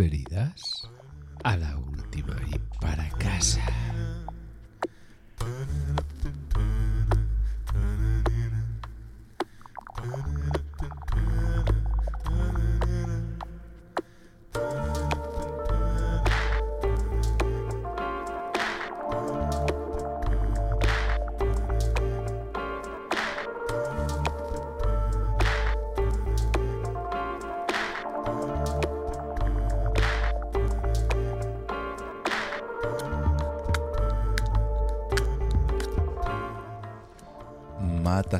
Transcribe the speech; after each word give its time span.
Bienvenidas 0.00 0.88
a 1.44 1.58
la 1.58 1.76
última 1.76 2.34
y 2.48 2.58
para 2.80 3.06
casa. 3.18 3.60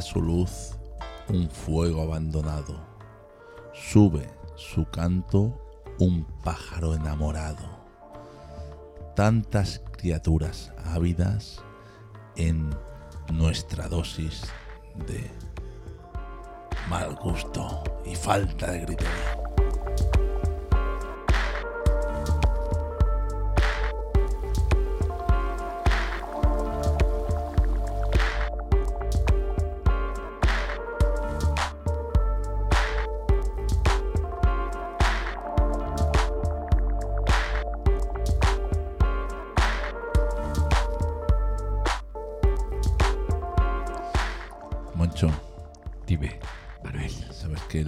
Su 0.00 0.20
luz 0.20 0.76
un 1.28 1.48
fuego 1.48 2.02
abandonado. 2.02 2.80
Sube 3.72 4.28
su 4.56 4.84
canto 4.86 5.58
un 5.98 6.24
pájaro 6.42 6.94
enamorado. 6.94 7.80
Tantas 9.14 9.82
criaturas 9.98 10.72
ávidas 10.84 11.62
en 12.36 12.70
nuestra 13.32 13.88
dosis 13.88 14.42
de 15.06 15.30
mal 16.88 17.14
gusto 17.16 17.82
y 18.04 18.14
falta 18.16 18.72
de 18.72 18.86
criterio. 18.86 19.39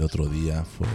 El 0.03 0.07
otro 0.07 0.27
día 0.27 0.65
fue 0.65 0.89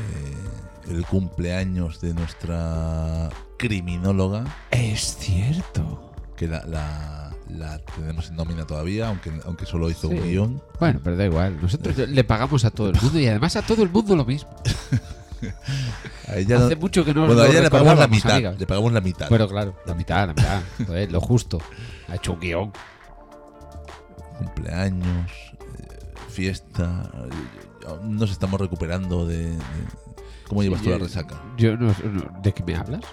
el 0.93 1.05
cumpleaños 1.05 2.01
de 2.01 2.13
nuestra 2.13 3.29
criminóloga, 3.57 4.43
Es 4.71 5.15
cierto. 5.17 6.11
que 6.35 6.47
la, 6.47 6.65
la- 6.65 7.33
la 7.49 7.79
tenemos 7.79 8.27
en 8.27 8.35
nómina 8.35 8.67
todavía, 8.67 9.07
aunque, 9.07 9.31
aunque 9.45 9.65
solo 9.65 9.89
hizo 9.89 10.09
un 10.09 10.21
guion. 10.21 10.61
Bueno, 10.81 10.99
pero 11.01 11.15
da 11.15 11.23
igual. 11.25 11.57
Nosotros 11.61 11.97
le 12.09 12.23
pagamos 12.25 12.65
a 12.65 12.71
todo 12.71 12.89
el 12.89 13.01
mundo 13.01 13.17
y 13.17 13.27
además 13.27 13.55
a 13.55 13.61
todo 13.61 13.81
el 13.83 13.89
mundo 13.89 14.13
lo 14.17 14.25
mismo. 14.25 14.49
A 16.27 16.35
ella 16.35 16.59
no- 16.59 16.65
Hace 16.65 16.75
mucho 16.75 17.05
que 17.05 17.13
no 17.13 17.21
bueno, 17.21 17.35
lo 17.35 17.41
a 17.43 17.47
ella 17.47 17.61
le 17.61 17.69
pagamos 17.69 17.97
la 17.99 18.07
mitad. 18.09 18.31
amiga. 18.33 18.51
Le 18.59 18.67
pagamos 18.67 18.91
la 18.91 18.99
mitad. 18.99 19.29
Bueno, 19.29 19.47
claro, 19.47 19.75
la 19.85 19.93
mitad, 19.95 20.27
la 20.27 20.33
mitad. 20.33 20.61
Joder, 20.85 21.09
lo 21.13 21.21
justo. 21.21 21.59
Ha 22.09 22.15
hecho 22.15 22.33
un 22.33 22.39
guion. 22.41 22.73
Cumpleaños, 24.39 25.31
eh, 25.31 26.05
fiesta. 26.29 27.09
Nos 28.03 28.31
estamos 28.31 28.59
recuperando 28.59 29.25
de. 29.25 29.51
de- 29.51 29.57
¿Cómo 30.47 30.63
llevas 30.63 30.81
tú 30.81 30.89
la 30.89 30.97
resaca? 30.97 31.41
Yo 31.57 31.75
no, 31.77 31.87
no- 31.87 32.39
¿De 32.41 32.53
qué 32.53 32.63
me 32.63 32.75
hablas? 32.75 33.01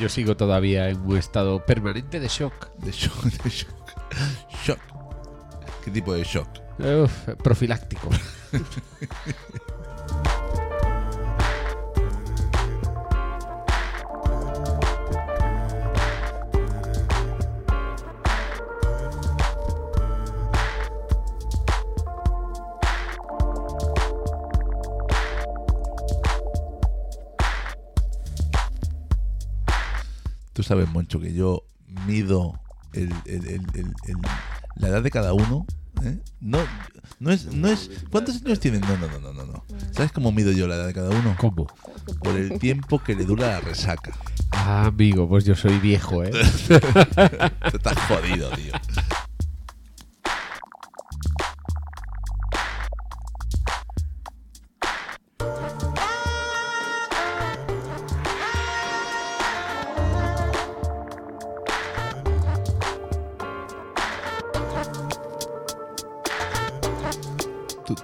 Yo 0.00 0.08
sigo 0.08 0.36
todavía 0.36 0.88
en 0.88 1.00
un 1.00 1.16
estado 1.16 1.64
permanente 1.66 2.20
de 2.20 2.28
shock. 2.28 2.72
De 2.78 2.92
shock, 2.92 3.24
de 3.42 3.50
shock. 3.50 3.74
Shock. 4.64 4.78
¿Qué 5.84 5.90
tipo 5.90 6.14
de 6.14 6.22
shock? 6.24 6.48
Uf, 6.78 7.28
profiláctico. 7.42 8.08
Tú 30.58 30.64
sabes, 30.64 30.88
Moncho, 30.88 31.20
que 31.20 31.32
yo 31.32 31.62
mido 32.04 32.60
el- 32.92 33.14
la 34.74 34.88
edad 34.88 35.04
de 35.04 35.10
cada 35.12 35.32
uno. 35.32 35.64
¿eh? 36.02 36.18
No, 36.40 36.58
no 37.20 37.30
es, 37.30 37.46
no 37.54 37.68
es. 37.68 37.88
¿Cuántos 38.10 38.44
años 38.44 38.58
tienen? 38.58 38.80
No, 38.80 38.96
no, 38.96 39.06
no, 39.06 39.20
no, 39.20 39.32
no, 39.32 39.46
no. 39.46 39.64
¿Sabes 39.92 40.10
cómo 40.10 40.32
mido 40.32 40.50
yo 40.50 40.66
la 40.66 40.74
edad 40.74 40.88
de 40.88 40.94
cada 40.94 41.10
uno? 41.10 41.36
¿Cómo? 41.38 41.68
Por 42.24 42.34
el 42.34 42.58
tiempo 42.58 43.00
que 43.00 43.14
le 43.14 43.24
dura 43.24 43.46
la 43.46 43.60
resaca. 43.60 44.10
Ah, 44.50 44.86
amigo, 44.86 45.28
pues 45.28 45.44
yo 45.44 45.54
soy 45.54 45.78
viejo, 45.78 46.24
¿eh? 46.24 46.32
Te 46.72 47.76
estás 47.76 47.96
jodido, 48.08 48.50
tío. 48.50 48.72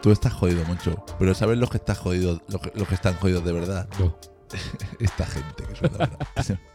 Tú, 0.04 0.12
estás 0.12 0.34
jodido, 0.34 0.62
Moncho. 0.66 1.02
Pero 1.18 1.34
¿sabes 1.34 1.56
los 1.56 1.70
que 1.70 1.78
estás 1.78 1.96
jodidos, 1.96 2.42
los 2.48 2.60
que, 2.60 2.70
los 2.74 2.86
que 2.86 2.94
están 2.94 3.14
jodidos 3.14 3.42
de 3.42 3.52
verdad? 3.52 3.88
No. 3.98 4.14
Esta 5.00 5.24
gente 5.24 5.64
que 5.64 5.76
suena 5.76 6.10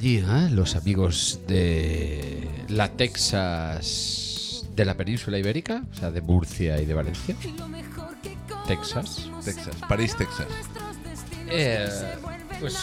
Y 0.00 0.20
compañía, 0.20 0.48
los 0.50 0.76
amigos 0.76 1.40
de 1.48 2.48
la 2.68 2.88
Texas 2.92 4.64
de 4.76 4.84
la 4.84 4.94
península 4.96 5.38
ibérica, 5.38 5.82
o 5.90 5.94
sea, 5.96 6.10
de 6.12 6.20
Murcia 6.20 6.80
y 6.80 6.86
de 6.86 6.94
Valencia. 6.94 7.34
Texas. 8.68 9.28
Texas, 9.44 9.74
París, 9.88 10.14
Texas. 10.16 10.46
Eh, 11.50 11.88
pues 12.60 12.76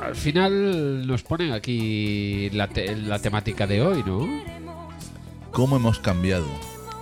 al 0.00 0.14
final 0.14 1.06
nos 1.08 1.22
ponen 1.24 1.52
aquí 1.52 2.50
la, 2.50 2.68
te- 2.68 2.94
la 2.96 3.18
temática 3.18 3.66
de 3.66 3.82
hoy, 3.82 4.04
¿no? 4.06 4.28
¿Cómo 5.50 5.76
hemos 5.76 5.98
cambiado? 5.98 6.46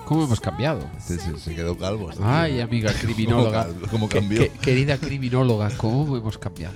¿Cómo 0.06 0.25
hemos 0.25 0.41
cambiado? 0.41 0.88
Se, 0.99 1.19
quedó 1.55 1.76
calvo. 1.76 2.11
Ay, 2.23 2.61
amiga 2.61 2.91
criminóloga. 3.03 3.67
¿Cómo, 3.67 3.87
cómo 3.91 4.09
Que- 4.09 4.19
cambió? 4.20 4.38
que- 4.41 4.50
querida 4.50 4.97
criminóloga, 4.97 5.70
¿cómo 5.76 6.17
hemos 6.17 6.38
cambiado? 6.38 6.75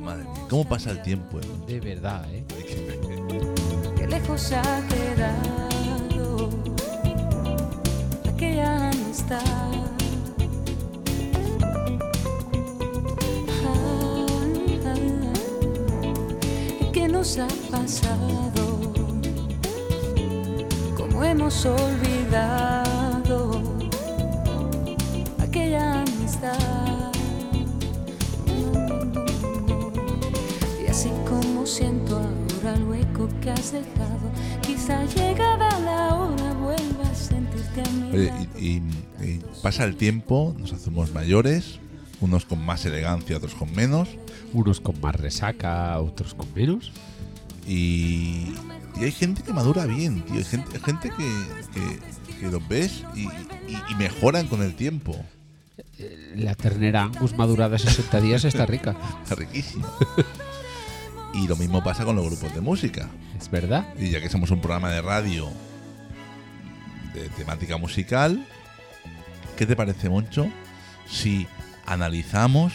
Madre 0.00 0.24
mía, 0.24 0.46
¿cómo 0.48 0.64
pasa 0.66 0.90
el 0.90 1.02
tiempo? 1.02 1.38
De 1.66 1.78
verdad, 1.78 2.24
¿eh? 2.32 2.42
que 3.96 4.06
lejos 4.06 4.52
ha 4.52 4.82
quedado 4.88 6.48
aquella 8.28 8.88
amistad. 8.88 9.40
¿Qué 16.92 17.06
nos 17.08 17.38
ha 17.38 17.48
pasado? 17.70 18.80
¿Cómo 20.96 21.22
hemos 21.24 21.66
olvidado 21.66 23.62
aquella 25.38 26.00
amistad? 26.02 26.69
Que 33.40 33.50
has 33.50 33.72
dejado, 33.72 34.30
quizá 34.62 35.04
llegada 35.06 35.78
la 35.80 36.14
hora 36.14 36.52
vuelva 36.54 37.04
a 37.10 37.14
sentirte 37.14 37.80
a 37.82 37.90
mi 37.92 38.10
Oye, 38.12 38.32
y, 38.58 38.66
y- 38.66 38.82
y 39.24 39.40
pasa 39.62 39.84
el 39.84 39.96
tiempo, 39.96 40.54
nos 40.58 40.72
hacemos 40.72 41.12
mayores, 41.12 41.78
unos 42.20 42.44
con 42.44 42.64
más 42.64 42.84
elegancia, 42.84 43.36
otros 43.36 43.54
con 43.54 43.72
menos, 43.74 44.08
Unos 44.52 44.80
con 44.80 45.00
más 45.00 45.14
resaca, 45.14 45.98
otros 46.00 46.34
con 46.34 46.52
menos. 46.54 46.92
y, 47.66 48.52
y 49.00 49.04
hay 49.04 49.12
gente 49.12 49.42
que 49.42 49.52
madura 49.52 49.86
bien, 49.86 50.22
tío. 50.22 50.36
Hay 50.36 50.44
gente, 50.44 50.68
hay 50.76 50.80
gente 50.82 51.10
que, 51.10 51.44
que, 51.72 52.34
que 52.40 52.50
los 52.50 52.66
ves 52.68 53.04
y, 53.14 53.20
y- 53.22 53.78
y 53.90 53.94
mejoran 53.96 54.48
con 54.48 54.60
el 54.62 54.74
tiempo. 54.74 55.16
La 56.34 56.54
ternera 56.54 57.04
Angus 57.04 57.36
madurada 57.36 57.78
60 57.78 58.20
días 58.20 58.44
está 58.44 58.66
rica. 58.66 58.96
Está 59.22 59.34
riquísimo. 59.36 59.86
y 61.34 61.46
lo 61.46 61.56
mismo 61.56 61.82
pasa 61.82 62.04
con 62.04 62.16
los 62.16 62.26
grupos 62.26 62.54
de 62.54 62.60
música. 62.60 63.08
¿Es 63.38 63.50
verdad? 63.50 63.86
Y 63.98 64.10
ya 64.10 64.20
que 64.20 64.28
somos 64.28 64.50
un 64.50 64.60
programa 64.60 64.90
de 64.90 65.00
radio 65.02 65.48
de 67.14 67.28
temática 67.30 67.76
musical, 67.76 68.44
¿qué 69.56 69.66
te 69.66 69.74
parece, 69.76 70.08
Moncho, 70.08 70.46
si 71.08 71.46
analizamos 71.86 72.72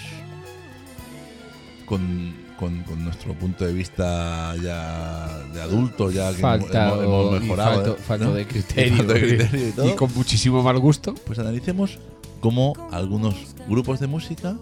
con, 1.86 2.36
con- 2.57 2.84
con 2.84 3.04
nuestro 3.04 3.34
punto 3.34 3.66
de 3.66 3.74
vista 3.74 4.56
ya 4.62 5.40
de 5.54 5.62
adulto, 5.62 6.10
ya 6.12 6.31
que 6.34 6.42
Falta, 6.42 6.90
hemos, 6.96 7.40
mejorado, 7.40 7.75
falto, 7.75 7.92
¿eh? 7.92 8.04
falto 8.06 8.25
¿no? 8.25 8.34
de 8.34 8.48
criterio. 8.48 8.98
Falta 8.98 9.13
de 9.13 9.19
criterio 9.38 9.68
y 9.68 9.72
todo. 9.72 9.90
y 9.90 9.94
con 9.96 10.13
muchísimo 10.16 10.63
mal 10.63 10.80
gusto. 10.80 11.13
Pues 11.25 11.40
analicemos 11.40 12.00
cómo 12.42 12.74
algunos 12.92 13.36
grupos 13.68 14.00
de 14.00 14.07
música 14.07 14.56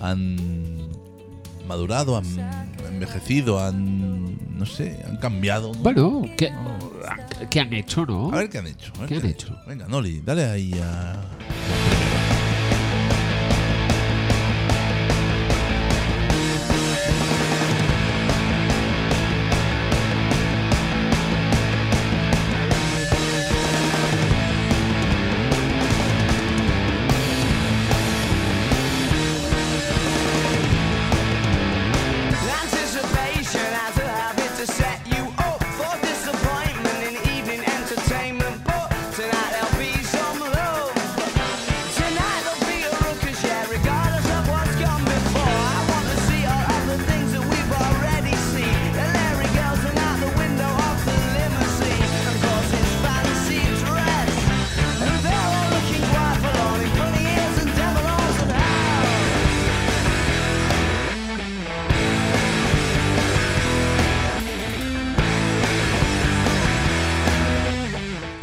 han 0.00 0.36
madurado, 1.68 2.16
han 2.16 2.26
envejecido, 2.90 3.60
han, 3.60 4.58
no 4.58 4.66
sé, 4.66 5.00
han 5.06 5.18
cambiado. 5.18 5.72
¿no? 5.72 5.80
Bueno, 5.80 6.22
¿qué, 6.36 6.52
qué 7.50 7.60
han 7.60 7.72
hecho, 7.72 8.04
no? 8.04 8.32
A 8.32 8.38
ver 8.38 8.50
qué 8.50 8.58
han 8.58 8.66
hecho. 8.66 8.92
a 8.96 9.00
ver 9.00 9.08
¿Qué 9.08 9.14
han 9.16 9.26
hecho? 9.26 9.56
Venga, 9.66 9.86
Noli, 9.86 10.20
dale 10.24 10.44
ahí 10.46 10.72
a. 10.82 11.87
Anticipation 33.48 33.80
has 33.80 33.97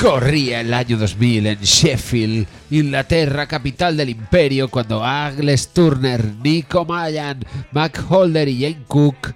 Corría 0.06 0.62
el 0.62 0.72
año 0.72 0.98
2000 1.00 1.48
en 1.48 1.62
Sheffield, 1.62 2.48
Inglaterra, 2.69 3.48
capital 3.48 3.98
del 3.98 4.10
imperio, 4.10 4.68
cuando 4.69 5.04
Agnes 5.04 5.69
Turner, 5.69 6.24
Nico 6.44 6.86
Mayan, 6.86 7.44
Mac 7.72 8.06
Holder 8.07 8.48
y 8.48 8.62
Jane 8.62 8.84
Cook 8.88 9.34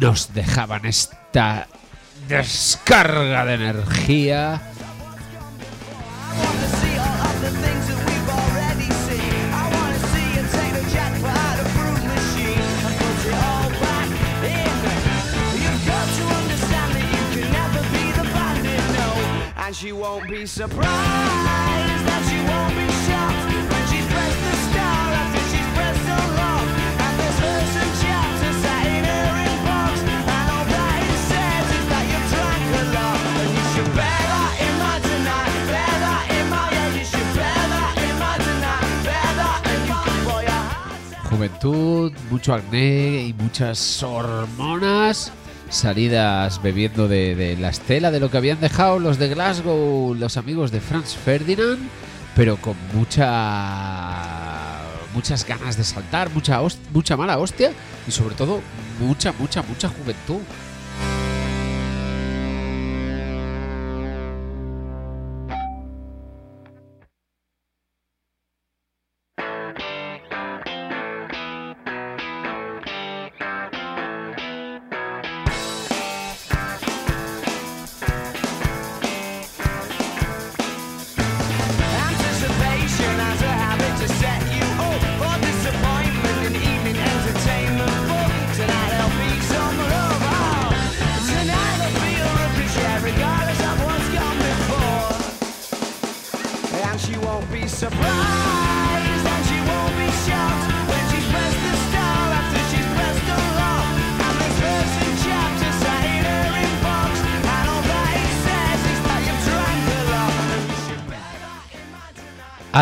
nos 0.00 0.34
dejaban 0.34 0.84
esta 0.84 1.68
descarga 2.26 3.44
de 3.44 3.54
energía. 3.54 4.60
And 19.72 19.76
she 19.78 19.90
won't 19.90 20.28
be 20.28 20.44
surprised 20.44 20.84
that 20.84 22.22
she 22.28 22.36
won't 22.44 22.76
be 22.76 22.84
shocked 23.08 23.56
when 23.72 23.84
she's 23.88 24.04
pressed 24.04 24.42
the 24.44 24.56
star 24.68 25.04
after 25.16 25.40
she's 25.48 25.64
pressed 25.72 26.04
the 26.12 26.18
lock. 26.36 26.68
And 27.00 27.12
there's 27.16 27.38
verse 27.40 27.76
and 27.80 27.92
chapter 28.04 28.52
sat 28.60 28.84
in 28.84 29.00
her 29.00 29.32
inbox. 29.48 29.96
And 30.12 30.28
all 30.28 30.66
that 30.76 31.00
it 31.08 31.20
says 31.24 31.64
is 31.72 31.84
that 31.88 32.04
you've 32.04 32.28
drank 32.36 32.68
a 32.68 32.84
lot. 32.92 33.16
And 33.16 33.48
you 33.56 33.64
should 33.72 33.90
bear 33.96 34.20
that 34.28 34.52
in 34.60 34.74
mind 34.76 35.02
tonight. 35.08 35.56
Bear 35.72 35.94
that 36.04 36.24
in 36.36 36.46
mind, 36.52 36.72
yeah, 36.76 36.92
you 36.92 37.06
should 37.08 37.30
bear 37.32 37.64
that 37.72 37.96
in 37.96 38.14
mind 38.20 38.42
tonight. 38.44 38.88
Bear 39.08 39.30
that 39.40 39.60
in 39.72 39.82
mind 39.88 40.20
heart. 40.28 40.52
Juventud, 41.32 42.12
mucho 42.28 42.52
acné 42.52 43.24
y 43.24 43.32
muchas 43.40 43.80
hormonas 44.04 45.32
salidas 45.72 46.62
bebiendo 46.62 47.08
de, 47.08 47.34
de 47.34 47.56
la 47.56 47.70
estela 47.70 48.10
de 48.10 48.20
lo 48.20 48.30
que 48.30 48.36
habían 48.36 48.60
dejado 48.60 48.98
los 48.98 49.18
de 49.18 49.28
Glasgow, 49.28 50.14
los 50.14 50.36
amigos 50.36 50.70
de 50.70 50.80
Franz 50.80 51.16
Ferdinand, 51.16 51.78
pero 52.36 52.56
con 52.58 52.76
mucha 52.94 54.78
muchas 55.14 55.46
ganas 55.46 55.76
de 55.76 55.84
saltar, 55.84 56.30
mucha 56.30 56.60
mucha 56.92 57.16
mala 57.16 57.38
hostia 57.38 57.72
y 58.06 58.10
sobre 58.10 58.34
todo 58.34 58.60
mucha 59.00 59.32
mucha 59.32 59.62
mucha 59.62 59.88
juventud. 59.88 60.40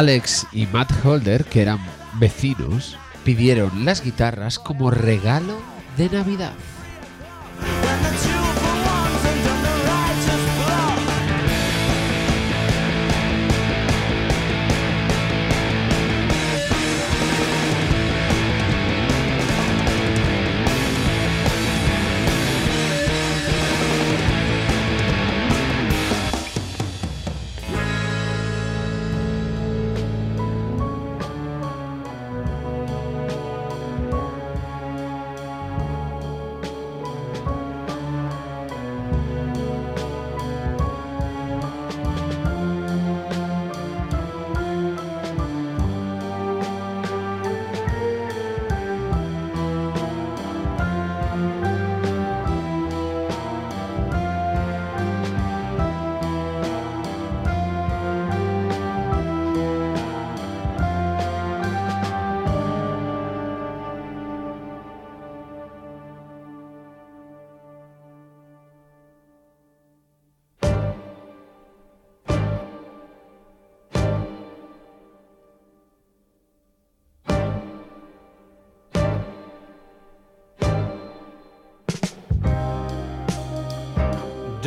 Alex 0.01 0.47
y 0.51 0.67
Matt 0.69 1.05
Holder, 1.05 1.45
que 1.45 1.61
eran 1.61 1.79
vecinos, 2.15 2.97
pidieron 3.23 3.85
las 3.85 4.03
guitarras 4.03 4.59
como 4.59 4.91
regalo 4.91 5.61
de 5.99 6.09
Navidad. 6.09 6.55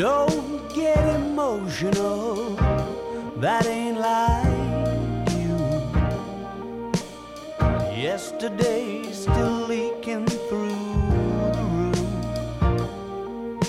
Don't 0.03 0.67
get 0.75 1.00
emotional. 1.15 2.57
That 3.39 3.65
ain't 3.67 4.00
like 4.01 5.31
you. 5.39 5.55
Yesterday's 7.95 9.15
still 9.19 9.65
leaking 9.65 10.25
through 10.50 10.75
the 11.55 11.63
room. 11.72 13.60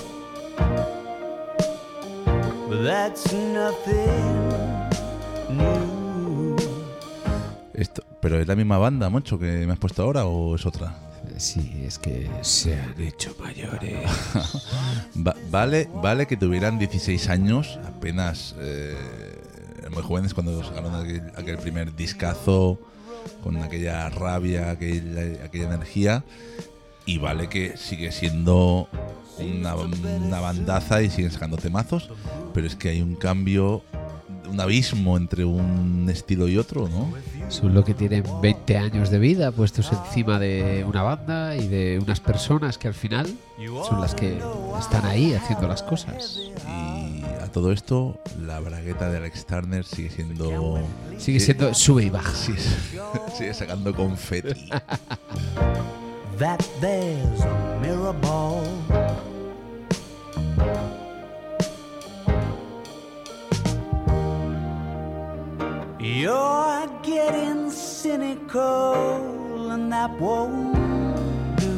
But 2.69 2.83
that's 2.83 3.33
nothing 3.33 4.59
new. 5.51 6.57
Esto, 7.75 8.03
¿Pero 8.21 8.41
es 8.41 8.49
la 8.49 8.57
misma 8.57 8.79
banda, 8.79 9.09
Moncho, 9.09 9.39
que 9.39 9.65
me 9.69 9.73
has 9.73 9.79
puesto 9.79 10.03
ahora 10.03 10.25
o 10.27 10.57
es 10.57 10.67
otra? 10.67 10.97
Sí, 11.37 11.83
es 11.85 11.99
que 11.99 12.31
se 12.43 12.79
han 12.79 12.95
hecho 13.01 13.35
mayores. 13.41 13.99
Va- 15.27 15.35
vale, 15.51 15.89
vale 15.95 16.27
que 16.27 16.37
tuvieran 16.37 16.79
16 16.79 17.29
años, 17.29 17.79
apenas 17.87 18.55
eh, 18.61 18.95
muy 19.93 20.03
jóvenes 20.03 20.33
cuando 20.33 20.63
sacaron 20.63 20.95
aquel, 20.95 21.23
aquel 21.37 21.59
primer 21.59 21.95
discazo 21.97 22.79
con 23.43 23.57
aquella 23.63 24.09
rabia, 24.11 24.71
aquella, 24.71 25.23
energía. 25.53 26.25
Y 27.07 27.19
vale 27.19 27.49
que 27.49 27.77
sigue 27.77 28.13
siendo 28.13 28.89
una, 29.39 29.75
una 29.75 30.41
bandaza 30.41 31.03
y 31.03 31.11
siguen 31.11 31.33
sacando 31.33 31.57
temazos, 31.57 32.11
pero 32.55 32.67
es 32.67 32.77
que 32.77 32.91
hay 32.91 33.03
un 33.03 33.17
cambio, 33.17 33.83
un 34.55 34.61
abismo 34.61 35.17
entre 35.17 35.45
un 35.45 36.09
estilo 36.09 36.47
y 36.47 36.57
otro, 36.59 36.89
¿no? 36.89 37.13
Son 37.49 37.75
lo 37.75 37.85
que 37.85 37.93
tienen 37.93 38.23
20 38.41 38.79
años 38.79 39.11
de 39.11 39.19
vida 39.19 39.51
puestos 39.51 39.91
encima 39.93 40.39
de 40.39 40.85
una 40.87 41.03
banda 41.03 41.57
y 41.57 41.67
de 41.67 41.99
unas 42.01 42.21
personas 42.21 42.79
que 42.79 42.87
al 42.87 42.95
final 42.95 43.27
son 43.89 44.01
las 44.01 44.15
que 44.15 44.39
están 44.79 45.05
ahí 45.07 45.35
haciendo 45.35 45.67
las 45.67 45.83
cosas. 45.83 46.39
Y 46.69 47.25
a 47.43 47.51
todo 47.51 47.73
esto, 47.73 48.17
la 48.47 48.61
bragueta 48.61 49.11
de 49.11 49.19
Alex 49.19 49.45
Turner 49.45 49.85
sigue 49.85 50.11
siendo. 50.11 50.81
Sigue 51.19 51.41
siendo 51.41 51.75
sube 51.75 52.05
y 52.05 52.11
baja. 52.11 52.33
Sigue, 52.33 52.59
sigue 53.37 53.55
sacando 53.55 53.93
confeti. 53.93 54.71
that 56.39 56.65
there's 56.81 57.41
a 57.41 57.79
mirror 57.83 58.13
ball. 58.13 58.65
You're 66.05 66.87
getting 67.03 67.71
cynical, 67.71 68.93
and 69.71 69.91
that 69.91 70.11
won't 70.21 70.77
do. 71.57 71.73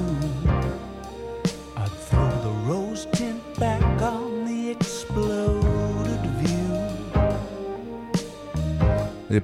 I'd 1.76 1.92
throw 2.11 2.28
the 2.42 2.50
rose 2.68 3.06
tint 3.12 3.40
back 3.61 3.80
on 4.02 4.45
the 4.45 4.71
exploded 4.73 6.21
view. 6.42 6.75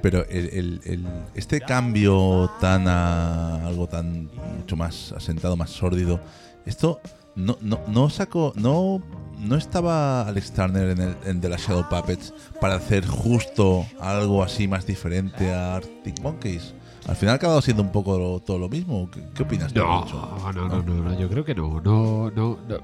Pero 0.01 0.25
el, 0.29 0.49
el- 0.51 0.81
el- 0.83 1.07
este 1.33 1.61
cambio 1.61 2.49
tan 2.59 2.85
a 2.89 3.65
algo 3.65 3.87
tan 3.87 4.29
mucho 4.59 4.75
más 4.75 5.13
asentado, 5.13 5.55
más 5.55 5.69
sórdido, 5.69 6.19
esto 6.65 6.99
no, 7.37 7.57
no, 7.61 7.79
no 7.87 8.09
sacó, 8.09 8.51
no, 8.57 9.01
no 9.43 9.55
estaba 9.55 10.27
Alex 10.27 10.51
Turner 10.51 10.89
en, 10.91 11.01
el, 11.01 11.15
en 11.25 11.41
The 11.41 11.49
Last 11.49 11.67
Shadow 11.67 11.87
Puppets 11.89 12.33
para 12.61 12.75
hacer 12.75 13.05
justo 13.05 13.85
algo 13.99 14.43
así 14.43 14.67
más 14.67 14.85
diferente 14.85 15.53
a 15.53 15.75
Arctic 15.75 16.21
Monkeys. 16.21 16.73
Al 17.05 17.17
final 17.17 17.33
ha 17.33 17.35
acabado 17.35 17.61
siendo 17.61 17.83
un 17.83 17.91
poco 17.91 18.17
lo- 18.17 18.39
todo 18.39 18.57
lo 18.57 18.69
mismo. 18.69 19.09
¿Qué, 19.11 19.21
qué 19.35 19.43
opinas 19.43 19.73
tú, 19.73 19.79
No, 19.81 20.05
no, 20.53 20.53
no, 20.69 20.81
no, 20.81 20.93
no, 21.03 21.19
yo 21.19 21.27
creo 21.29 21.43
que 21.43 21.53
no, 21.53 21.81
no, 21.81 22.31
no, 22.31 22.57
no. 22.65 22.77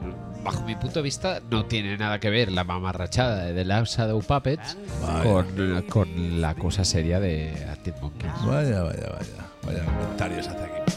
Bajo 0.43 0.63
mi 0.65 0.75
punto 0.75 0.95
de 0.95 1.03
vista, 1.03 1.39
no 1.49 1.65
tiene 1.65 1.97
nada 1.97 2.19
que 2.19 2.29
ver 2.29 2.51
la 2.51 2.65
mamarrachada 2.65 3.45
de 3.45 3.53
The 3.53 3.63
Last 3.63 3.97
Shadow 3.97 4.19
Puppets 4.21 4.77
con, 5.23 5.45
con 5.89 6.41
la 6.41 6.53
cosa 6.55 6.83
seria 6.83 7.21
de 7.21 7.65
Arctic 7.71 7.95
Monkeys. 8.01 8.31
Vaya, 8.45 8.83
vaya, 8.83 9.09
vaya. 9.09 9.47
Vaya 9.65 9.85
comentarios 9.85 10.47
hace 10.49 10.57
aquí. 10.65 10.91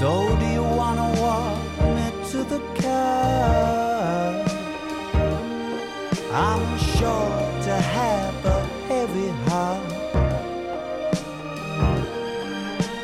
So 0.00 0.34
do 0.40 0.54
you 0.54 0.62
wanna 0.62 1.08
walk 1.20 1.51
I'm 6.32 6.78
sure 6.78 7.38
to 7.66 7.74
have 7.98 8.44
a 8.44 8.60
heavy 8.88 9.28
heart. 9.46 9.90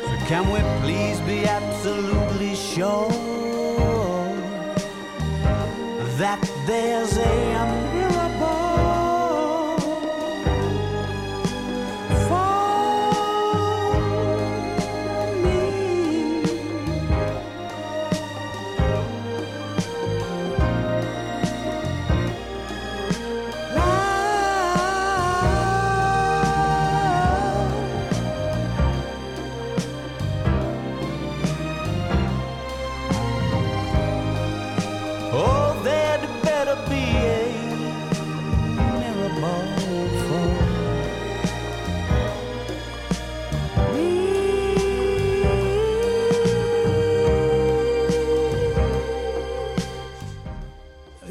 So 0.05 0.13
can 0.27 0.43
we 0.53 0.59
please 0.81 1.19
be 1.21 1.45
absolutely 1.45 2.55
sure 2.55 3.09
that 6.17 6.41
there's 6.65 7.17
a 7.17 7.78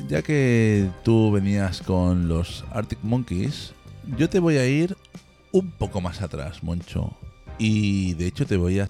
Ya 0.08 0.22
que 0.22 0.88
tú 1.04 1.30
venías 1.30 1.82
con 1.82 2.28
los 2.28 2.64
Arctic 2.72 2.98
Monkeys, 3.02 3.74
yo 4.16 4.30
te 4.30 4.38
voy 4.38 4.56
a 4.56 4.66
ir 4.66 4.96
un 5.52 5.70
poco 5.70 6.00
más 6.00 6.22
atrás, 6.22 6.62
Moncho. 6.62 7.12
Y 7.58 8.14
de 8.14 8.26
hecho 8.26 8.46
te 8.46 8.56
voy 8.56 8.80
a... 8.80 8.88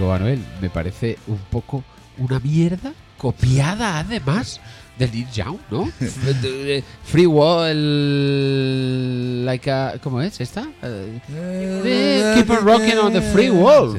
amigo 0.00 0.12
Manuel, 0.12 0.42
me 0.62 0.70
parece 0.70 1.18
un 1.26 1.36
poco 1.50 1.84
una 2.16 2.40
mierda 2.40 2.92
copiada 3.18 3.98
además 3.98 4.58
del 4.98 5.10
Lil 5.12 5.30
Young, 5.30 5.58
¿no? 5.70 5.90
Free 7.04 7.26
Wall, 7.26 7.74
like 9.44 9.70
a, 9.70 9.98
¿cómo 10.02 10.22
es 10.22 10.40
esta? 10.40 10.66
Eh, 10.82 11.20
Eh, 11.28 12.32
keep 12.34 12.50
on 12.50 12.64
rocking 12.64 12.96
on 12.98 13.12
the 13.12 13.20
free 13.20 13.50
wall. 13.50 13.92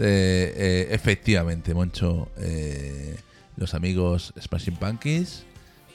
Eh, 0.00 0.52
eh, 0.56 0.88
efectivamente, 0.90 1.72
Moncho. 1.74 2.28
eh, 2.38 3.16
los 3.56 3.72
amigos 3.74 4.34
Smashing 4.40 4.76
Pumpkins, 4.76 5.44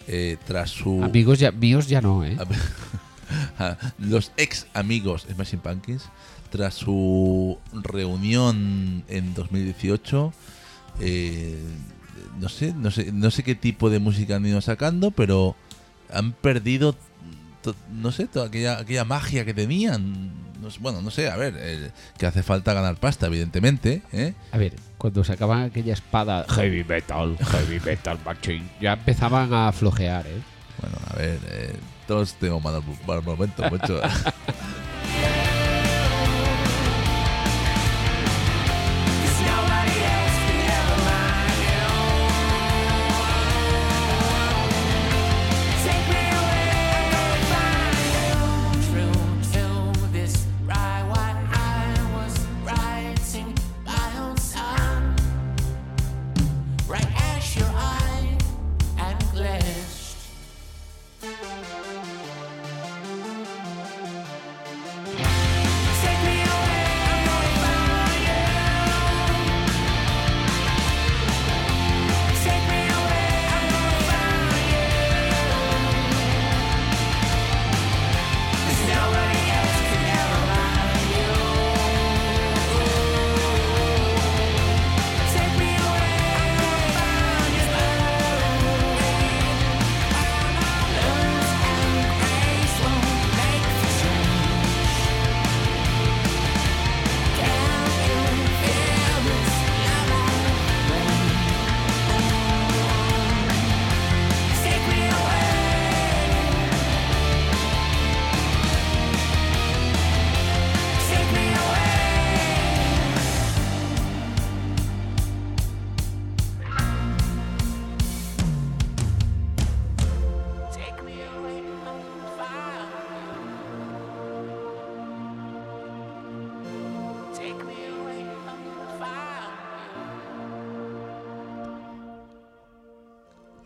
eh, 0.08 0.38
tras 0.48 0.70
su. 0.72 1.04
Amigos 1.04 1.40
ya, 1.40 1.52
míos 1.52 1.88
ya 1.88 2.00
no, 2.02 2.24
¿eh? 2.26 2.38
Los 4.00 4.32
ex 4.38 4.66
amigos 4.74 5.28
Smashing 5.34 5.60
Pumpkins, 5.60 6.04
tras 6.52 6.76
su 6.76 7.58
reunión 7.74 9.04
en 9.08 9.34
2018, 9.34 10.34
eh, 11.00 11.58
no 12.40 12.50
sé, 12.50 12.74
no 12.74 12.92
sé, 12.92 13.12
no 13.12 13.32
sé 13.32 13.44
qué 13.44 13.56
tipo 13.56 13.90
de 13.90 14.00
música 14.00 14.36
han 14.36 14.46
ido 14.46 14.62
sacando, 14.62 15.12
pero 15.12 15.56
han 16.14 16.34
perdido, 16.34 16.96
to- 17.64 17.76
no 17.92 18.12
sé, 18.12 18.28
toda 18.28 18.48
aquella, 18.48 18.78
aquella 18.80 19.06
magia 19.06 19.46
que 19.46 19.54
tenían. 19.54 20.32
No 20.62 20.70
sé, 20.70 20.78
bueno, 20.80 21.02
no 21.02 21.10
sé, 21.10 21.30
a 21.30 21.38
ver, 21.38 21.56
eh, 21.58 21.90
que 22.18 22.26
hace 22.28 22.44
falta 22.44 22.74
ganar 22.74 22.98
pasta, 22.98 23.26
evidentemente, 23.28 24.02
¿eh? 24.12 24.34
A 24.52 24.58
ver, 24.60 24.74
cuando 24.98 25.24
sacaban 25.24 25.64
aquella 25.64 25.94
espada 25.94 26.46
heavy 26.50 26.84
metal, 26.84 27.36
heavy 27.40 27.80
metal 27.80 28.20
machine, 28.24 28.70
ya 28.80 28.94
empezaban 28.94 29.52
a 29.54 29.72
flojear, 29.72 30.28
¿eh? 30.28 30.42
Bueno, 30.82 30.98
a 31.10 31.16
ver, 31.16 31.40
eh, 31.50 31.76
todos 32.08 32.34
tenemos 32.36 32.62
malos, 32.64 32.84
momentos, 33.26 33.72
Moncho. 33.72 34.02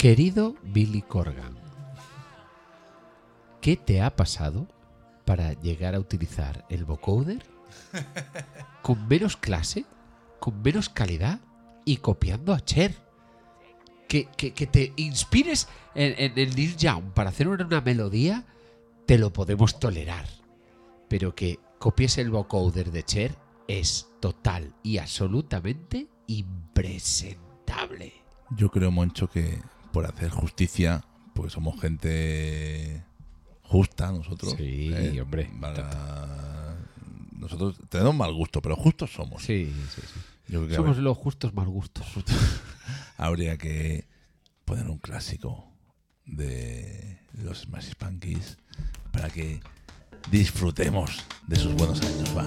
Querido 0.05 0.53
Billy 0.61 1.01
Corgan, 1.01 1.55
¿qué 3.59 3.75
te 3.75 4.03
ha 4.03 4.15
pasado 4.15 4.67
para 5.25 5.53
llegar 5.53 5.95
a 5.95 5.99
utilizar 5.99 6.63
el 6.69 6.85
vocoder 6.85 7.43
con 8.83 9.07
menos 9.07 9.35
clase, 9.35 9.83
con 10.39 10.61
menos 10.61 10.89
calidad 10.89 11.39
y 11.85 11.97
copiando 11.97 12.53
a 12.53 12.59
Cher? 12.59 12.93
Que, 14.07 14.25
que- 14.37 14.53
que 14.53 14.67
te 14.67 14.93
inspires 14.95 15.67
en, 15.95 16.13
en 16.19 16.37
el 16.37 16.53
Lil 16.53 16.77
Young 16.77 17.05
para 17.15 17.31
hacer 17.31 17.47
una, 17.47 17.65
una 17.65 17.81
melodía, 17.81 18.45
te 19.07 19.17
lo 19.17 19.33
podemos 19.33 19.79
tolerar. 19.79 20.27
Pero 21.09 21.33
que 21.33 21.57
copies 21.79 22.19
el 22.19 22.29
vocoder 22.29 22.91
de 22.91 23.01
Cher 23.01 23.35
es 23.67 24.07
total 24.19 24.71
y 24.83 24.99
absolutamente 24.99 26.05
impresentable. 26.27 28.13
Yo 28.51 28.69
creo, 28.69 28.91
Moncho, 28.91 29.27
que 29.27 29.59
por 29.95 30.05
hacer 30.05 30.29
justicia, 30.29 31.05
pues 31.33 31.53
somos 31.53 31.79
gente 31.79 33.01
justa 33.61 34.11
nosotros. 34.11 34.53
¿eh? 34.59 35.11
Sí, 35.13 35.19
hombre, 35.21 35.49
Para- 35.61 36.75
Nosotros 37.31 37.77
tenemos 37.87 38.13
mal 38.13 38.33
gusto, 38.33 38.61
pero 38.61 38.75
justos 38.75 39.13
somos. 39.13 39.41
Sí, 39.41 39.73
sí, 39.95 40.01
sí. 40.01 40.19
Yo 40.49 40.59
creo 40.59 40.67
que 40.67 40.75
Somos 40.75 40.97
los 40.97 41.17
justos 41.17 41.53
mal 41.53 41.69
gustos. 41.69 42.05
habría 43.17 43.57
que 43.57 44.05
poner 44.65 44.85
un 44.89 44.97
clásico 44.97 45.71
de 46.25 47.21
los 47.31 47.59
Smash 47.59 47.93
Punkies 47.97 48.57
para 49.13 49.29
que 49.29 49.61
disfrutemos 50.29 51.23
de 51.47 51.55
sus 51.55 51.73
buenos 51.73 52.01
años. 52.01 52.37
Va. 52.37 52.45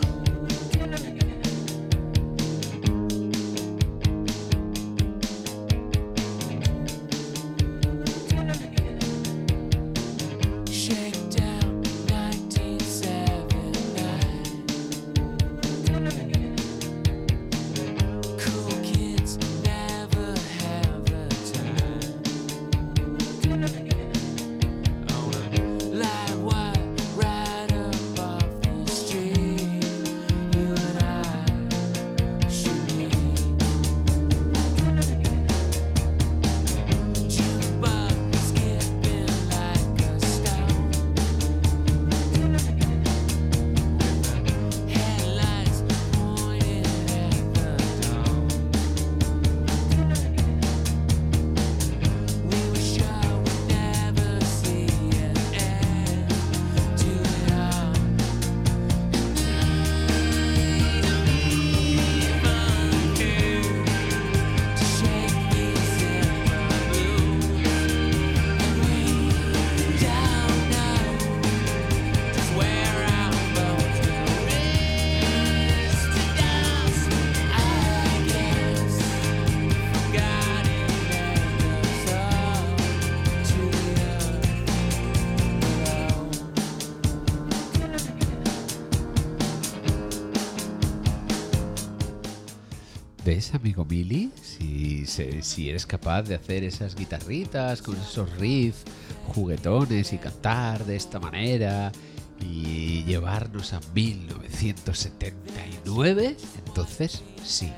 Ves, 93.29 93.55
amigo 93.55 93.85
Mili, 93.85 94.33
si, 94.41 95.05
si 95.05 95.69
eres 95.69 95.85
capaz 95.85 96.23
de 96.23 96.35
hacer 96.35 96.65
esas 96.65 96.95
guitarritas 96.95 97.83
con 97.83 97.95
esos 97.97 98.35
riffs 98.39 98.85
juguetones 99.27 100.15
y 100.15 100.19
cantar 100.19 100.87
de 100.87 100.97
esta 100.97 101.21
manera 101.21 101.93
y 102.41 103.05
llevarnos 103.05 103.75
a 103.75 103.81
1979, 103.93 106.39
entonces 106.65 107.23
sí. 107.45 107.71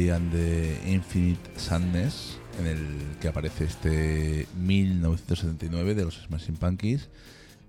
Melancholy 0.00 0.10
and 0.10 0.32
the 0.32 0.78
Infinite 0.86 1.50
Sadness, 1.56 2.38
en 2.58 2.66
el 2.66 2.78
que 3.20 3.28
aparece 3.28 3.64
este 3.64 4.46
1979 4.58 5.94
de 5.94 6.04
los 6.04 6.14
Smashing 6.26 6.56
Pumpkins, 6.56 7.08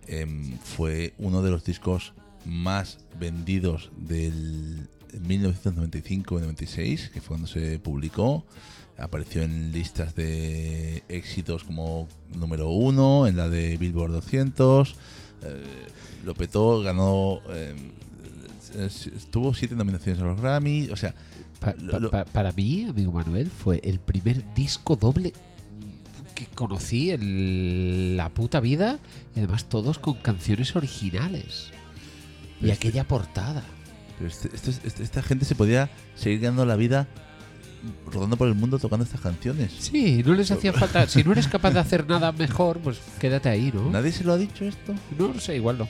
em, 0.08 0.58
fue 0.60 1.13
uno 1.17 1.41
de 1.41 1.52
los 1.52 1.63
discos 1.63 2.13
más 2.46 3.00
vendidos 3.20 3.91
del 3.98 4.88
1995-96, 5.28 7.10
que 7.12 7.20
fue 7.22 7.30
cuando 7.38 7.48
se 7.48 7.80
publicó. 7.80 8.46
Apareció 8.98 9.41
en 9.41 9.72
listas 9.72 10.15
de 10.15 11.04
éxitos 11.10 11.63
como 11.63 12.08
número 12.36 12.70
uno, 12.70 13.28
en 13.28 13.36
la 13.36 13.50
de 13.50 13.78
Billboard 13.78 14.12
200. 14.13 14.96
eh, 15.44 15.63
lo 16.24 16.36
petó, 16.36 16.82
ganó. 16.82 17.41
eh, 17.50 17.76
tuvo 19.32 19.54
siete 19.54 19.76
nominaciones 19.76 20.22
a 20.22 20.26
los 20.26 20.39
Grammy. 20.39 20.89
O 20.91 20.96
sea, 20.96 21.13
Pa- 21.62 21.74
Lo- 21.80 21.91
pa- 21.91 22.00
lo- 22.00 22.12
pa- 22.12 22.26
para 22.26 22.52
mí, 22.52 22.84
amigo 22.89 23.13
Manuel, 23.13 23.50
fue 23.50 23.80
el 23.84 24.00
primer 24.00 24.43
disco 24.56 24.95
doble 24.97 25.32
que 26.36 26.47
conocí 26.47 27.12
en 27.12 28.17
la 28.17 28.28
puta 28.30 28.60
vida 28.60 29.00
y 29.36 29.39
además 29.39 29.65
todos 29.69 30.00
con 30.00 30.15
canciones 30.15 30.76
originales. 30.76 31.69
Y 32.60 32.69
Este- 32.69 32.88
aquella 32.89 33.08
portada. 33.08 33.63
pero 34.17 34.30
este- 34.30 34.54
esto 34.54 34.69
es- 34.71 34.82
este- 34.84 35.04
esta 35.04 35.21
gente 35.24 35.45
se 35.45 35.56
podía 35.56 35.89
seguir 36.15 36.41
ganando 36.41 36.65
la 36.65 36.76
vida 36.76 37.08
rodando 38.12 38.38
por 38.38 38.47
el 38.47 38.54
mundo 38.56 38.78
tocando 38.78 39.04
estas 39.04 39.21
canciones. 39.21 39.71
Sí, 39.80 40.21
no 40.26 40.34
les 40.36 40.52
hacía 40.52 40.71
falta. 40.74 41.08
Si 41.08 41.24
no 41.24 41.32
eres 41.32 41.47
capaz 41.47 41.71
de 41.71 41.80
hacer 41.80 42.08
nada 42.08 42.32
mejor, 42.32 42.80
pues 42.80 43.00
quédate 43.19 43.50
ahí, 43.50 43.71
¿no? 43.74 43.89
¿Nadie 43.89 44.12
se 44.12 44.24
lo 44.24 44.34
ha 44.34 44.38
dicho 44.38 44.63
esto? 44.65 44.93
No 45.17 45.30
lo 45.30 45.39
sé, 45.39 45.56
igual 45.56 45.78
no. 45.80 45.88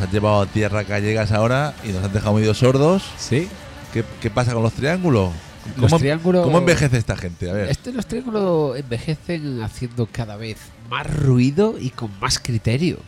Nos 0.00 0.08
has 0.08 0.12
llevado 0.14 0.40
a 0.42 0.46
tierra 0.46 0.82
gallegas 0.82 1.30
ahora 1.32 1.74
y 1.84 1.88
nos 1.88 2.02
has 2.04 2.12
dejado 2.12 2.34
medio 2.34 2.54
sordos. 2.54 3.02
Sí. 3.18 3.48
¿Qué, 3.92 4.04
qué 4.20 4.30
pasa 4.30 4.54
con 4.54 4.62
los 4.62 4.72
triángulos? 4.72 5.30
Los 5.76 5.90
¿Cómo, 5.90 5.98
triángulos- 5.98 6.44
¿Cómo 6.44 6.58
envejece 6.58 6.96
esta 6.96 7.16
gente? 7.16 7.50
A 7.50 7.52
ver. 7.52 7.68
Este, 7.68 7.92
los 7.92 8.06
triángulos 8.06 8.78
envejecen 8.78 9.62
haciendo 9.62 10.08
cada 10.10 10.36
vez 10.36 10.56
más 10.88 11.06
ruido 11.14 11.74
y 11.78 11.90
con 11.90 12.10
más 12.20 12.38
criterio. 12.38 12.98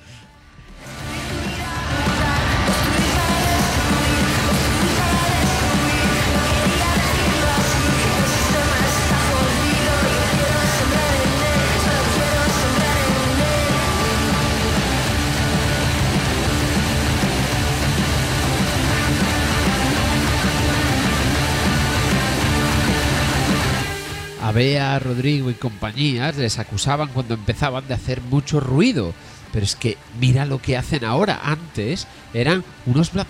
A 24.52 24.54
Bea, 24.54 24.98
Rodrigo 24.98 25.50
y 25.50 25.54
compañías 25.54 26.36
les 26.36 26.58
acusaban 26.58 27.08
cuando 27.08 27.32
empezaban 27.32 27.88
de 27.88 27.94
hacer 27.94 28.20
mucho 28.20 28.60
ruido. 28.60 29.14
Pero 29.50 29.64
es 29.64 29.74
que 29.76 29.96
mira 30.20 30.44
lo 30.44 30.60
que 30.60 30.76
hacen 30.76 31.06
ahora. 31.06 31.40
Antes 31.42 32.06
eran 32.34 32.62
unos 32.84 33.14
Black 33.14 33.28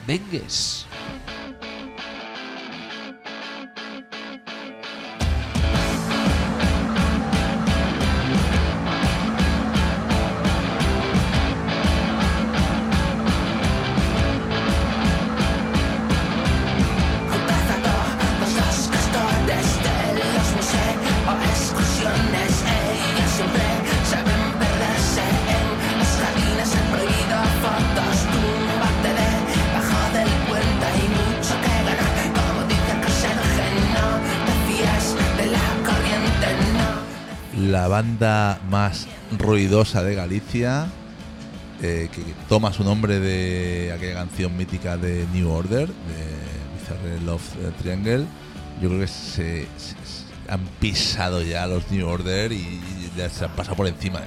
ruidosa 39.52 40.02
de 40.02 40.14
Galicia, 40.14 40.86
eh, 41.82 42.08
que 42.10 42.22
toma 42.48 42.72
su 42.72 42.84
nombre 42.84 43.20
de 43.20 43.92
aquella 43.92 44.14
canción 44.14 44.56
mítica 44.56 44.96
de 44.96 45.26
New 45.34 45.50
Order, 45.50 45.88
de 45.88 46.80
Bizarre 46.80 47.20
Love 47.26 47.42
Triangle. 47.82 48.24
Yo 48.80 48.88
creo 48.88 49.00
que 49.00 49.06
se, 49.08 49.66
han 50.48 50.60
pisado 50.80 51.42
ya 51.42 51.66
los 51.66 51.90
New 51.90 52.08
Order 52.08 52.50
y 52.50 52.80
ya 53.14 53.28
se 53.28 53.44
han 53.44 53.54
pasado 53.54 53.76
por 53.76 53.86
encima. 53.86 54.22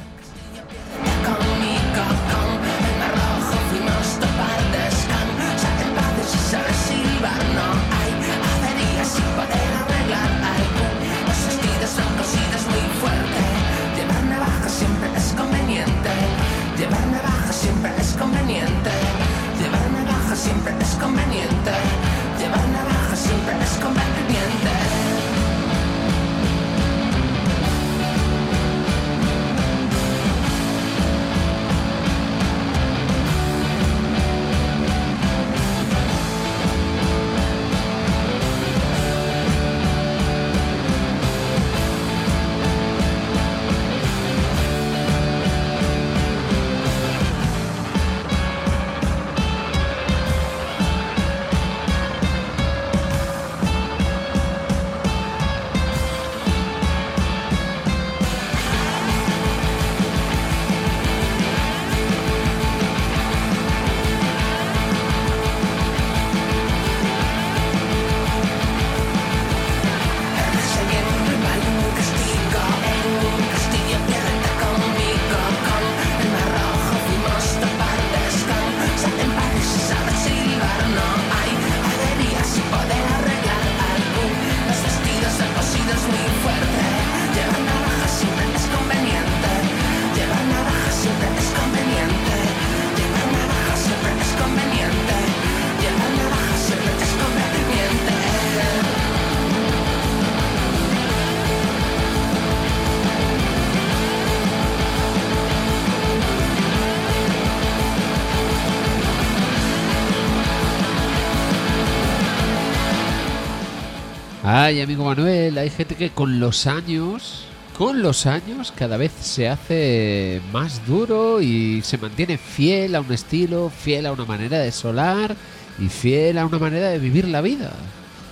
Ay, 114.65 114.81
amigo 114.81 115.05
Manuel, 115.05 115.59
hay 115.59 115.69
gente 115.69 115.93
que 115.93 116.09
con 116.09 116.39
los 116.39 116.65
años, 116.65 117.45
con 117.77 118.01
los 118.01 118.25
años, 118.25 118.73
cada 118.75 118.97
vez 118.97 119.11
se 119.11 119.47
hace 119.47 120.41
más 120.51 120.87
duro 120.87 121.39
y 121.39 121.83
se 121.83 121.99
mantiene 121.99 122.39
fiel 122.39 122.95
a 122.95 123.01
un 123.01 123.13
estilo, 123.13 123.69
fiel 123.69 124.07
a 124.07 124.11
una 124.11 124.25
manera 124.25 124.57
de 124.57 124.71
solar 124.71 125.35
y 125.77 125.87
fiel 125.87 126.39
a 126.39 126.47
una 126.47 126.57
manera 126.57 126.89
de 126.89 126.97
vivir 126.97 127.27
la 127.27 127.41
vida. 127.41 127.73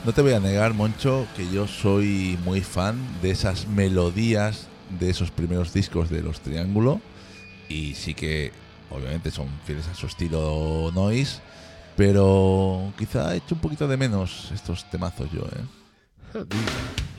No 0.06 0.12
te 0.12 0.24
voy 0.24 0.34
a 0.34 0.40
negar, 0.40 0.74
Moncho, 0.74 1.28
que 1.38 1.48
yo 1.52 1.68
soy 1.68 2.40
muy 2.44 2.62
fan 2.62 2.96
de 3.22 3.30
esas 3.30 3.68
melodías 3.68 4.66
de 5.00 5.12
esos 5.12 5.30
primeros 5.30 5.72
discos 5.72 6.10
de 6.10 6.24
los 6.24 6.40
Triángulo. 6.40 7.00
Y 7.70 7.94
sí 7.94 8.16
que, 8.16 8.52
obviamente, 8.90 9.30
son 9.30 9.50
fieles 9.68 9.88
a 9.88 9.94
su 9.94 10.08
estilo 10.08 10.90
noise. 10.96 11.42
Pero 11.96 12.92
quizá 12.98 13.36
he 13.36 13.38
hecho 13.38 13.54
un 13.54 13.62
poquito 13.62 13.88
de 13.88 13.98
menos 13.98 14.50
estos 14.52 14.90
temazos 14.90 15.32
yo, 15.32 15.42
¿eh? 15.42 15.83
Heavy. 16.34 17.13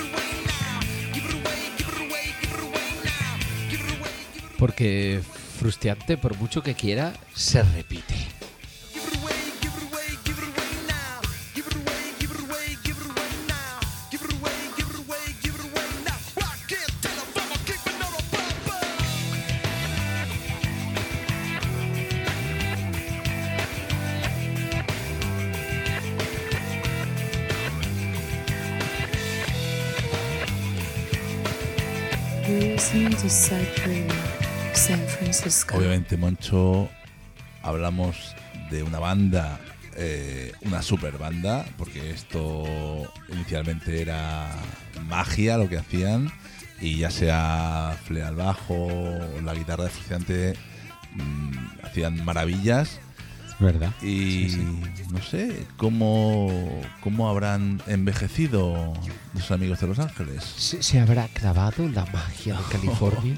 Away 0.00 0.44
now. 0.46 0.80
Give 1.12 1.26
it 1.26 1.34
away, 1.34 2.32
give 3.70 3.80
it 3.80 4.56
Porque 4.56 5.20
frustrante, 5.58 6.16
por 6.16 6.36
mucho 6.36 6.62
que 6.62 6.74
quiera, 6.74 7.12
se 7.34 7.60
repite. 7.64 7.91
Obviamente, 35.76 36.16
Moncho, 36.16 36.88
hablamos 37.62 38.34
de 38.68 38.82
una 38.82 38.98
banda, 38.98 39.60
eh, 39.96 40.52
una 40.62 40.82
super 40.82 41.18
banda, 41.18 41.64
porque 41.78 42.10
esto 42.10 42.64
inicialmente 43.28 44.02
era 44.02 44.50
magia 45.06 45.56
lo 45.56 45.68
que 45.68 45.78
hacían, 45.78 46.32
y 46.80 46.98
ya 46.98 47.10
sea 47.10 47.96
Flea 48.06 48.26
al 48.26 48.34
bajo 48.34 48.74
o 48.74 49.40
la 49.40 49.54
guitarra 49.54 49.84
de 49.84 49.90
Fruciante, 49.90 50.54
mm, 51.14 51.84
hacían 51.84 52.24
maravillas 52.24 52.98
verdad. 53.60 53.92
y 54.02 54.48
no 55.10 55.22
sé 55.22 55.66
cómo, 55.76 56.80
cómo 57.00 57.28
habrán 57.28 57.82
envejecido 57.86 58.92
los 59.34 59.50
amigos 59.50 59.80
de 59.80 59.86
Los 59.86 59.98
Ángeles. 59.98 60.42
¿Se, 60.44 60.82
se 60.82 61.00
habrá 61.00 61.28
clavado 61.28 61.88
la 61.88 62.04
magia 62.06 62.54
de 62.56 62.62
California? 62.70 63.36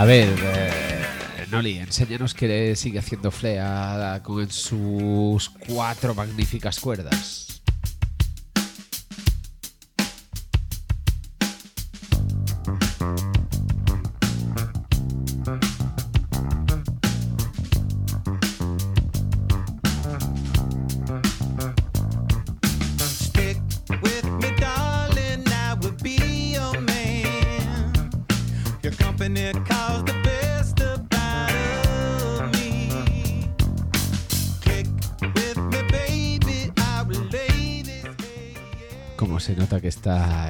A 0.00 0.06
ver, 0.06 0.34
eh, 0.42 1.46
Noli, 1.50 1.76
enséñanos 1.76 2.32
que 2.32 2.74
sigue 2.74 3.00
haciendo 3.00 3.30
flea 3.30 4.22
con 4.24 4.50
sus 4.50 5.50
cuatro 5.50 6.14
magníficas 6.14 6.80
cuerdas. 6.80 7.49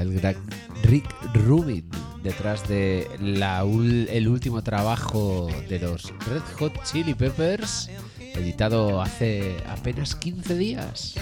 El 0.02 0.14
gran 0.20 0.36
Rick 0.82 1.06
Rubin 1.34 1.88
detrás 2.22 2.68
de 2.68 3.08
la 3.20 3.62
el 3.62 4.28
último 4.28 4.62
trabajo 4.62 5.48
de 5.68 5.78
los 5.78 6.12
Red 6.26 6.42
Hot 6.58 6.72
Chili 6.84 7.14
Peppers, 7.14 7.90
editado 8.18 9.00
hace 9.00 9.56
apenas 9.68 10.14
15 10.14 10.54
días. 10.56 11.14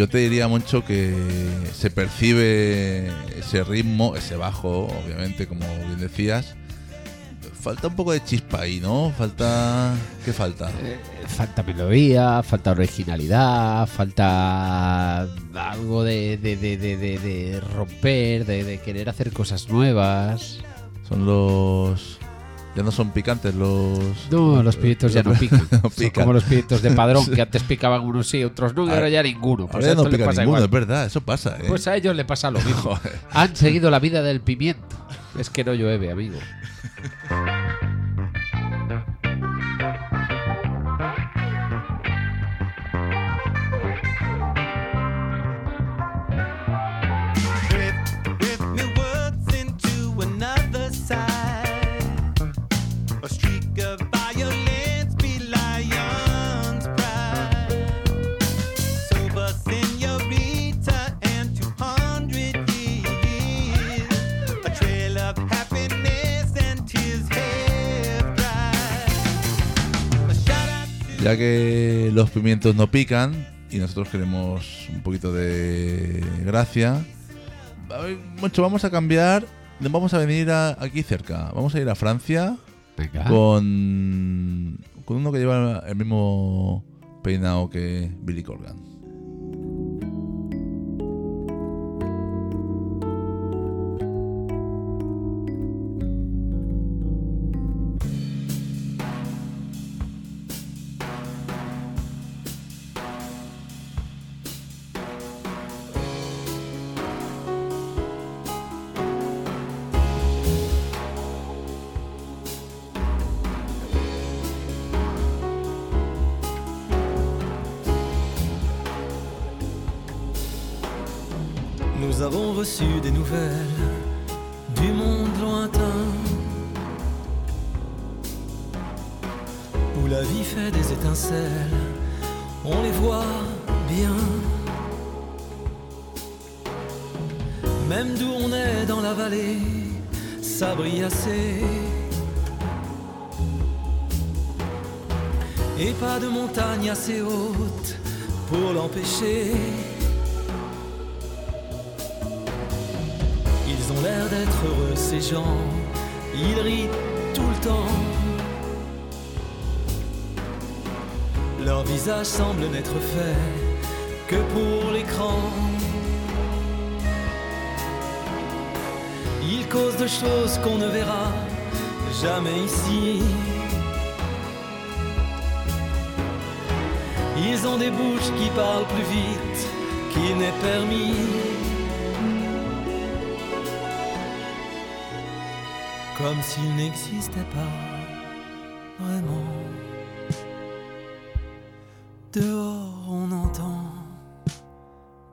Yo 0.00 0.08
te 0.08 0.16
diría 0.16 0.48
mucho 0.48 0.82
que 0.82 1.14
se 1.74 1.90
percibe 1.90 3.08
ese 3.38 3.62
ritmo, 3.64 4.16
ese 4.16 4.34
bajo, 4.34 4.86
obviamente, 4.86 5.46
como 5.46 5.60
bien 5.76 5.98
decías. 6.00 6.54
Falta 7.60 7.88
un 7.88 7.96
poco 7.96 8.12
de 8.12 8.24
chispa 8.24 8.62
ahí, 8.62 8.80
¿no? 8.80 9.12
Falta. 9.18 9.92
¿Qué 10.24 10.32
falta? 10.32 10.70
Eh, 10.70 10.98
falta 11.26 11.62
melodía, 11.62 12.42
falta 12.42 12.70
originalidad, 12.70 13.86
falta 13.88 15.24
algo 15.54 16.02
de, 16.02 16.38
de- 16.38 16.56
de- 16.56 16.78
de- 16.78 17.60
romper, 17.60 18.46
de 18.46 18.80
querer 18.82 19.10
hacer 19.10 19.30
cosas 19.34 19.68
nuevas. 19.68 20.60
Son 21.06 21.26
los. 21.26 22.19
Ya 22.76 22.84
no 22.84 22.92
son 22.92 23.10
picantes 23.10 23.54
los. 23.54 23.98
No, 24.30 24.62
los 24.62 24.76
pibitos 24.76 25.12
ya 25.12 25.22
no 25.24 25.32
pican. 25.38 25.66
No 25.72 25.80
Son 25.80 25.90
pican. 25.90 26.22
como 26.24 26.32
los 26.32 26.44
pibitos 26.44 26.82
de 26.82 26.92
padrón 26.92 27.26
que 27.34 27.42
antes 27.42 27.62
picaban 27.64 28.02
unos 28.02 28.28
sí, 28.28 28.44
otros 28.44 28.74
no, 28.74 28.86
y 28.86 28.90
ahora 28.90 29.08
ya 29.08 29.22
ninguno. 29.22 29.66
Pues 29.66 29.84
Ahora 29.84 29.86
ya 29.88 30.02
no 30.02 30.08
pica 30.08 30.24
pasa 30.26 30.42
ninguno, 30.42 30.58
igual. 30.58 30.64
es 30.64 30.70
verdad, 30.88 31.06
eso 31.06 31.20
pasa, 31.20 31.56
¿eh? 31.58 31.64
Pues 31.66 31.86
a 31.88 31.96
ellos 31.96 32.14
le 32.14 32.24
pasa 32.24 32.50
lo 32.50 32.60
mismo. 32.64 32.98
Han 33.32 33.56
seguido 33.56 33.90
la 33.90 33.98
vida 33.98 34.22
del 34.22 34.40
pimiento. 34.40 34.96
Es 35.38 35.50
que 35.50 35.64
no 35.64 35.74
llueve, 35.74 36.10
amigo. 36.12 36.38
Ya 71.22 71.36
que 71.36 72.10
los 72.14 72.30
pimientos 72.30 72.74
no 72.74 72.90
pican 72.90 73.46
y 73.70 73.76
nosotros 73.78 74.08
queremos 74.08 74.88
un 74.92 75.02
poquito 75.02 75.32
de 75.32 76.24
gracia, 76.44 77.04
Moncho, 78.40 78.62
vamos 78.62 78.84
a 78.84 78.90
cambiar. 78.90 79.44
Vamos 79.80 80.14
a 80.14 80.18
venir 80.18 80.50
a- 80.50 80.76
aquí 80.82 81.02
cerca. 81.02 81.50
Vamos 81.54 81.74
a 81.74 81.80
ir 81.80 81.88
a 81.88 81.94
Francia. 81.94 82.56
Venga. 82.96 83.24
con, 83.24 84.78
con 85.06 85.16
uno 85.16 85.32
que 85.32 85.38
lleva 85.38 85.82
el 85.88 85.96
mismo 85.96 86.84
peinado 87.22 87.70
que 87.70 88.10
Billy 88.20 88.42
Corgan. 88.42 88.76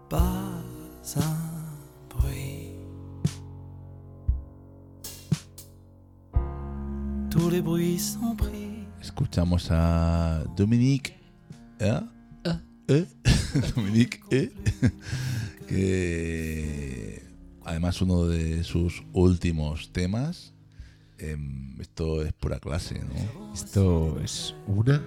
Pas 0.10 0.64
un 1.16 1.38
bruit. 2.10 2.74
Tous 7.30 7.50
les 7.50 7.62
bruits 7.62 8.00
sont 8.00 8.36
pris. 8.36 8.86
Escuchamos 9.02 9.70
a 9.72 10.44
Dominique. 10.56 11.18
¿eh? 11.80 12.00
¿Eh? 12.88 13.06
Dominique, 13.76 14.20
¿eh? 14.32 14.52
que 15.68 17.24
además 17.66 18.02
uno 18.02 18.28
de 18.28 18.64
sus 18.64 19.04
últimos 19.14 19.92
temas. 19.92 20.54
em, 21.20 21.80
esto 21.82 22.24
es 22.24 22.32
pura 22.34 22.60
clase, 22.60 23.00
¿no? 23.00 23.54
Esto 23.54 24.20
es 24.24 24.54
una 24.68 25.02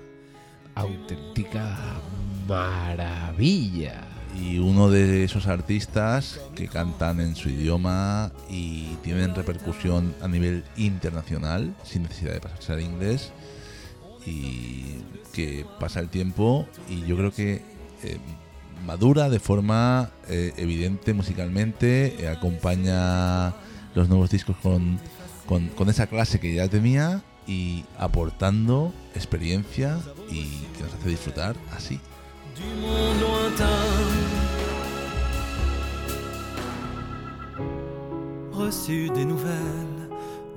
auténtica 0.74 1.78
maravilla. 2.48 4.19
Y 4.38 4.58
uno 4.58 4.90
de 4.90 5.24
esos 5.24 5.46
artistas 5.46 6.40
que 6.54 6.68
cantan 6.68 7.20
en 7.20 7.34
su 7.34 7.48
idioma 7.48 8.32
y 8.48 8.94
tienen 9.02 9.34
repercusión 9.34 10.14
a 10.22 10.28
nivel 10.28 10.64
internacional, 10.76 11.74
sin 11.84 12.04
necesidad 12.04 12.32
de 12.32 12.40
pasarse 12.40 12.72
al 12.72 12.80
inglés, 12.80 13.32
y 14.26 15.02
que 15.32 15.64
pasa 15.78 16.00
el 16.00 16.08
tiempo 16.08 16.66
y 16.88 17.06
yo 17.06 17.16
creo 17.16 17.32
que 17.32 17.62
eh, 18.02 18.18
madura 18.86 19.28
de 19.28 19.38
forma 19.40 20.10
eh, 20.28 20.52
evidente 20.56 21.14
musicalmente, 21.14 22.22
eh, 22.22 22.28
acompaña 22.28 23.54
los 23.94 24.08
nuevos 24.08 24.30
discos 24.30 24.56
con, 24.62 24.98
con, 25.46 25.68
con 25.68 25.88
esa 25.88 26.06
clase 26.06 26.40
que 26.40 26.54
ya 26.54 26.68
tenía 26.68 27.22
y 27.46 27.84
aportando 27.98 28.92
experiencia 29.14 29.98
y 30.30 30.44
que 30.76 30.84
nos 30.84 30.94
hace 30.94 31.08
disfrutar 31.08 31.56
así. 31.76 32.00
Du 32.54 32.68
monde 32.82 33.20
lointain. 33.20 33.80
Reçu 38.52 39.10
des 39.10 39.24
nouvelles 39.24 40.08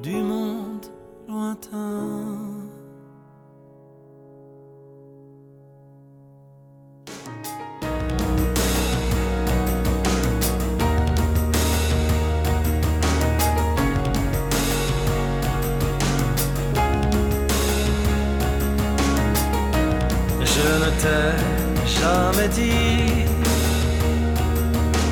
du 0.02 0.16
monde 0.16 0.86
lointain. 1.28 2.43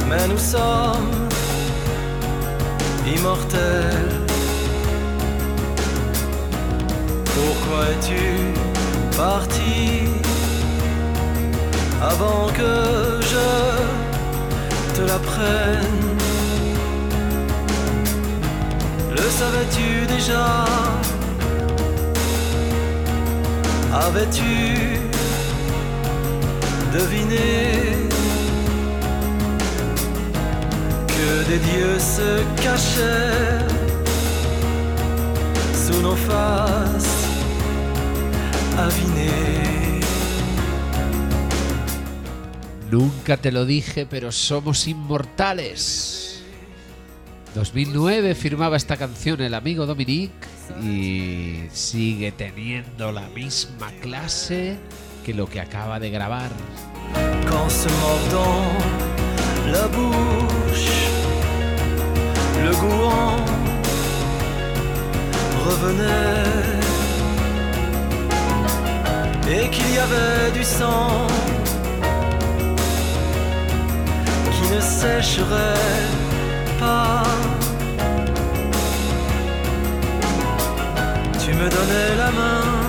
Mais 0.09 0.27
nous 0.27 0.37
sommes 0.37 1.29
immortels. 3.07 4.19
Pourquoi 7.23 7.85
es-tu 7.91 8.53
parti 9.15 10.09
avant 12.01 12.47
que 12.47 13.21
je 13.31 13.47
te 14.95 15.01
l'apprenne? 15.01 16.17
Le 19.11 19.29
savais-tu 19.39 20.05
déjà? 20.07 20.65
Avais-tu 23.93 25.10
que 31.07 31.43
des 31.49 31.59
dieux 31.59 31.99
se 31.99 32.43
cachaient 32.61 33.65
sous 35.73 36.01
nos 36.01 36.15
faces 36.15 37.21
Nunca 42.89 43.37
te 43.37 43.51
lo 43.53 43.65
dije, 43.65 44.05
pero 44.05 44.33
somos 44.33 44.87
inmortales. 44.87 46.43
2009 47.55 48.35
firmaba 48.35 48.75
esta 48.75 48.97
canción 48.97 49.39
el 49.41 49.53
amigo 49.53 49.85
Dominique 49.85 50.47
y 50.83 51.67
sigue 51.71 52.31
teniendo 52.33 53.11
la 53.11 53.27
misma 53.29 53.91
clase 54.01 54.77
que 55.23 55.33
lo 55.33 55.45
que 55.47 55.59
acaba 55.59 55.99
de 55.99 56.09
grabar. 56.09 56.49
Quand 57.49 57.69
se 57.69 57.89
mordant 58.03 58.65
la 59.71 59.87
bouche, 59.87 61.07
le 62.63 62.71
goût 62.81 63.05
en 63.05 63.37
revenait 65.65 66.81
et 69.53 69.69
qu'il 69.69 69.93
y 69.93 69.97
avait 69.97 70.51
du 70.53 70.63
sang 70.63 71.27
qui 74.53 74.73
ne 74.73 74.81
sécherait 74.81 76.07
pas. 76.79 77.23
Tu 81.43 81.53
me 81.53 81.69
donnais 81.69 82.15
la 82.17 82.31
main 82.31 82.80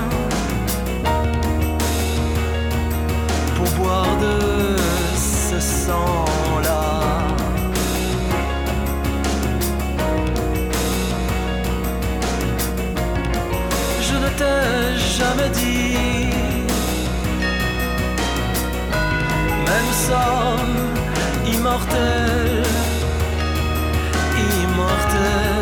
de 4.20 4.76
ce 5.16 5.58
sang-là. 5.60 6.84
Je 14.06 14.16
ne 14.24 14.28
t'ai 14.38 14.98
jamais 15.18 15.50
dit, 15.50 16.28
même 19.66 19.90
somme 20.06 20.78
immortelle, 21.54 22.66
immortelle. 24.62 25.61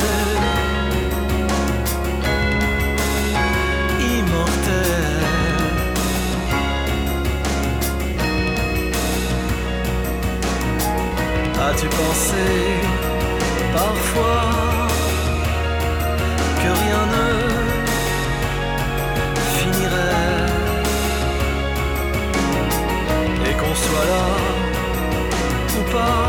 As-tu 11.70 11.86
pensé 11.86 12.46
parfois 13.72 14.44
que 16.60 16.68
rien 16.82 17.04
ne 17.16 17.28
finirait 19.56 20.46
et 23.48 23.52
qu'on 23.54 23.74
soit 23.84 24.06
là 24.12 24.28
ou 25.78 25.82
pas, 25.92 26.28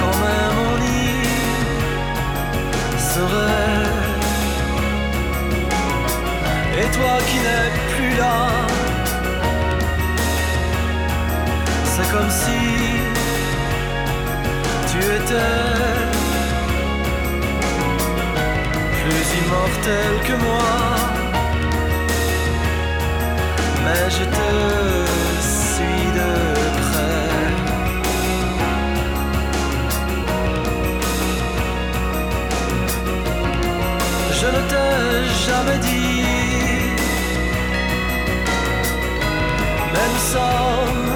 quand 0.00 0.16
même 0.26 0.56
on 0.70 0.78
y 0.82 1.08
serait. 3.12 3.94
Et 6.80 6.86
toi 6.96 7.14
qui 7.28 7.38
n'es 7.46 7.68
plus 7.94 8.14
là, 8.18 8.38
c'est 11.94 12.08
comme 12.12 12.30
si 12.30 12.85
tu 14.98 15.06
étais 15.16 15.34
plus 19.02 19.26
immortel 19.40 20.12
que 20.26 20.34
moi. 20.44 20.70
Mais 23.84 24.10
je 24.10 24.24
te 24.36 24.48
suis 25.54 26.06
de 26.18 26.32
près. 26.80 27.26
Je 34.38 34.46
ne 34.46 34.60
t'ai 34.70 34.94
jamais 35.46 35.78
dit, 35.78 36.24
mais 39.92 40.06
nous 40.12 40.24
sommes 40.34 41.06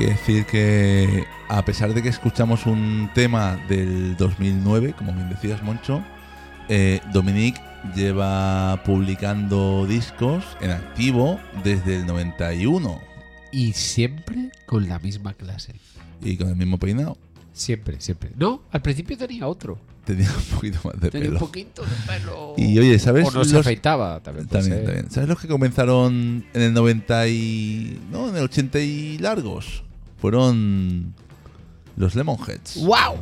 que 0.00 0.06
decir 0.12 0.46
que 0.46 1.24
a 1.48 1.64
pesar 1.64 1.94
de 1.94 2.02
que 2.02 2.08
escuchamos 2.08 2.66
un 2.66 3.10
tema 3.14 3.56
del 3.68 4.16
2009, 4.16 4.94
como 4.96 5.12
bien 5.12 5.28
decías, 5.30 5.62
Moncho, 5.62 6.02
eh, 6.68 7.00
Dominique 7.12 7.60
lleva 7.94 8.82
publicando 8.84 9.86
discos 9.86 10.44
en 10.60 10.70
activo 10.70 11.40
desde 11.64 11.96
el 11.96 12.06
91 12.06 13.00
Y 13.52 13.72
siempre 13.72 14.50
con 14.66 14.88
la 14.88 14.98
misma 14.98 15.34
clase. 15.34 15.74
y 16.22 16.36
con 16.36 16.48
el 16.48 16.56
mismo 16.56 16.78
peinado. 16.78 17.16
Siempre, 17.52 18.00
siempre. 18.00 18.30
No, 18.36 18.62
al 18.70 18.80
principio 18.82 19.16
tenía 19.18 19.46
otro. 19.48 19.78
Tenía 20.04 20.28
un 20.30 20.44
poquito 20.56 20.78
más 20.84 20.98
de 21.00 21.10
Tenía 21.10 21.28
un 21.28 21.34
pelo. 21.34 21.46
poquito 21.46 21.82
de 21.82 21.88
pelo. 22.06 22.54
Y 22.56 22.78
oye, 22.78 22.98
¿sabes? 22.98 23.26
O 23.28 23.30
no 23.32 23.44
se 23.44 23.52
los- 23.54 23.66
afeitaba 23.66 24.20
también. 24.22 24.46
puede 24.46 24.62
También, 24.62 24.78
ser. 24.78 24.86
también. 24.86 25.10
¿Sabes 25.10 25.28
los 25.28 25.40
que 25.40 25.48
comenzaron 25.48 26.44
en 26.54 26.62
el 26.62 26.72
90 26.72 27.28
y. 27.28 28.00
No, 28.10 28.28
en 28.30 28.36
el 28.36 28.44
80 28.44 28.78
y 28.80 29.18
largos? 29.18 29.82
Fueron 30.20 31.14
los 31.96 32.14
Lemonheads. 32.14 32.84
¡Wow! 32.84 33.16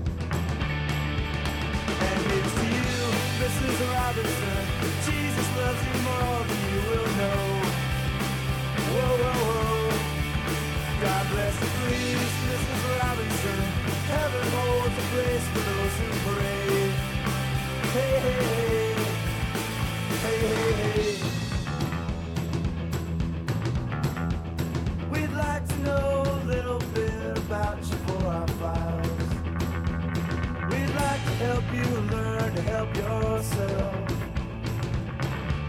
Help 32.78 32.96
yourself. 32.96 33.94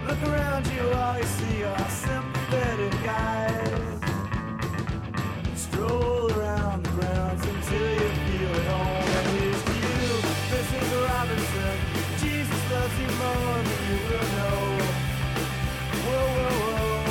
Look 0.07 0.21
around 0.29 0.67
you, 0.67 0.83
all 1.01 1.17
you 1.17 1.29
see 1.39 1.63
are 1.63 1.89
sympathetic 1.89 2.93
guys. 3.03 3.99
Stroll 5.55 6.31
around 6.37 6.83
the 6.85 6.91
grounds 6.97 7.43
until 7.53 7.87
you 7.99 8.09
feel 8.25 8.51
at 8.61 8.65
home. 8.73 9.07
And 9.17 9.27
here's 9.37 9.63
to 9.69 9.75
you, 9.87 10.05
Mrs. 10.53 10.87
Robinson. 11.09 11.75
Jesus 12.23 12.61
loves 12.73 12.95
you 13.01 13.09
more 13.23 13.57
than 13.69 13.81
you 13.89 13.99
will 14.09 14.29
know. 14.37 14.61
Whoa, 16.05 16.27
whoa, 16.37 16.53
whoa. 16.61 17.09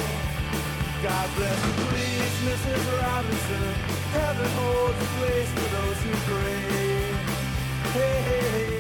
God 1.09 1.29
bless 1.37 1.59
you, 1.67 1.75
please, 1.91 2.35
Mrs. 2.47 2.83
Robinson. 3.03 3.67
Heaven 4.15 4.51
holds 4.61 4.99
a 5.07 5.11
place 5.19 5.51
for 5.59 5.69
those 5.77 5.99
who 6.05 6.13
pray. 6.31 6.63
Hey, 7.97 8.19
hey, 8.29 8.43
hey. 8.53 8.79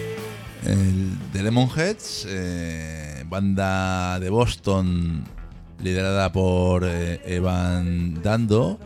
El 0.68 1.07
The 1.38 1.44
Lemonheads, 1.44 2.26
eh, 2.28 3.22
banda 3.28 4.18
de 4.18 4.28
Boston 4.28 5.24
liderada 5.80 6.32
por 6.32 6.82
eh, 6.84 7.20
Evan 7.26 8.20
Dando, 8.20 8.76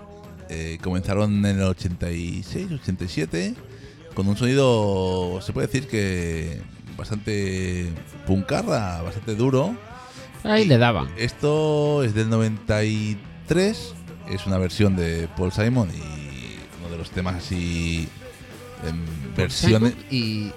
eh, 0.50 0.76
comenzaron 0.82 1.46
en 1.46 1.60
el 1.60 1.62
86, 1.62 2.72
87, 2.72 3.54
con 4.12 4.28
un 4.28 4.36
sonido, 4.36 5.40
se 5.40 5.54
puede 5.54 5.68
decir 5.68 5.88
que 5.88 6.60
bastante 6.94 7.90
puncarra, 8.26 9.00
bastante 9.00 9.34
duro. 9.34 9.74
Ahí 10.44 10.66
le 10.66 10.76
daban. 10.76 11.08
Esto 11.16 12.04
es 12.04 12.14
del 12.14 12.28
93, 12.28 13.94
es 14.28 14.46
una 14.46 14.58
versión 14.58 14.94
de 14.94 15.26
Paul 15.38 15.52
Simon 15.52 15.88
y 15.88 16.58
uno 16.82 16.90
de 16.90 16.98
los 16.98 17.10
temas 17.12 17.36
así 17.36 18.06
en 18.86 19.34
versiones. 19.34 19.94
Y 20.10 20.52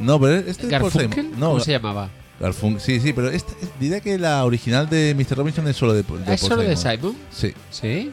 No, 0.00 0.18
pero 0.20 0.36
este 0.36 0.50
es 0.50 0.56
Paul 0.58 0.70
Garfunkel. 0.70 1.10
Simon. 1.26 1.40
No, 1.40 1.46
¿Cómo 1.50 1.60
se 1.60 1.72
llamaba? 1.72 2.10
Garfun- 2.40 2.78
sí, 2.78 3.00
sí, 3.00 3.12
pero 3.12 3.28
esta, 3.28 3.52
diría 3.78 4.00
que 4.00 4.18
la 4.18 4.44
original 4.46 4.88
de 4.88 5.14
Mr. 5.14 5.36
Robinson 5.36 5.68
es 5.68 5.76
solo 5.76 5.92
de, 5.92 6.02
de 6.02 6.34
¿Es 6.34 6.40
solo 6.40 6.62
de 6.62 6.74
Simon. 6.76 7.14
Sí, 7.30 7.52
Sí. 7.70 8.10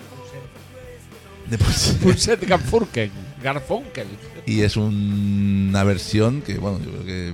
de 1.50 1.58
Paul 1.58 1.74
Simon. 1.74 2.00
Pulset 2.02 2.46
Garfunkel. 2.48 3.10
Garfunkel. 3.42 4.08
Y 4.46 4.62
es 4.62 4.76
un- 4.76 5.68
una 5.70 5.84
versión 5.86 6.42
que, 6.42 6.58
bueno, 6.58 6.80
yo 6.84 6.92
creo 6.92 7.06
que. 7.06 7.28
eh, 7.30 7.34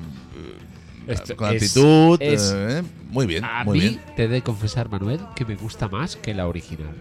Esto 1.08 1.36
con 1.36 1.50
es- 1.54 1.64
actitud. 1.64 2.22
es- 2.22 2.54
eh, 2.56 2.84
muy 3.10 3.26
bien, 3.26 3.44
A 3.44 3.64
muy 3.64 3.80
mí 3.80 3.86
bien. 3.90 4.02
te 4.16 4.24
he 4.26 4.28
de 4.28 4.42
confesar, 4.44 4.88
Manuel, 4.90 5.20
que 5.36 5.46
me 5.46 5.56
gusta 5.56 5.88
más 5.88 6.16
que 6.16 6.34
la 6.36 6.48
original. 6.48 6.94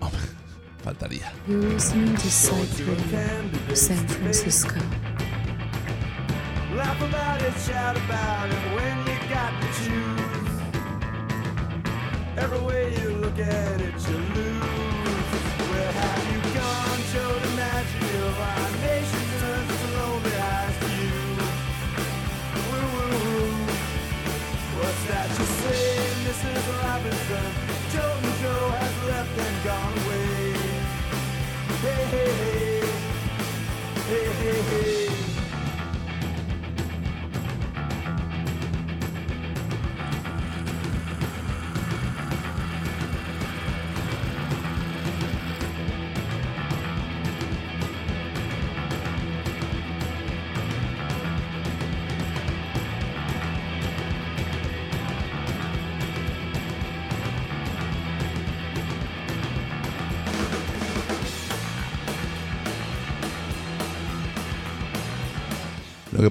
Faltaría. 0.83 1.33
You're 1.47 1.75
listening 1.75 2.15
to 2.15 2.21
Psych 2.29 2.87
Radio, 2.87 3.77
San 3.77 4.09
Francisco. 4.09 4.75
Laugh 6.83 7.01
about 7.01 7.41
it, 7.43 7.55
shout 7.61 7.97
about 7.97 8.51
it 8.51 8.63
when 8.75 8.97
you 9.07 9.17
got 9.31 9.53
to 9.63 9.69
choose. 9.85 10.51
Every 12.37 12.59
way 12.59 12.93
you 13.01 13.11
look 13.23 13.39
at 13.39 13.81
it, 13.81 13.95
you 14.11 14.19
lose. 14.35 15.31
Where 15.71 15.93
have 16.03 16.25
you 16.33 16.41
gone, 16.59 17.01
Joe? 17.13 17.35
The 17.39 17.51
magic 17.55 18.03
of 18.27 18.35
our 18.51 18.71
nation 18.83 19.25
turns 19.39 19.71
its 19.71 19.87
lonely 19.95 20.35
eyes 20.35 20.77
to 20.83 20.89
you. 21.03 21.21
Woo 22.67 22.87
woo 22.95 23.15
woo. 23.23 23.47
What's 24.81 25.05
that 25.11 25.29
you 25.39 25.47
say, 25.63 25.87
Mrs. 26.27 26.67
Robinson? 26.83 27.47
Joe 27.93 28.15
and 28.27 28.37
Joe 28.43 28.67
has 28.81 28.97
left 29.07 29.35
and 29.47 29.57
gone 29.69 29.95
away. 30.03 30.51
Hey 31.85 32.03
hey 32.15 32.33
hey. 32.43 32.83
Hey 34.09 34.27
hey 34.43 34.63
hey. 34.63 35.12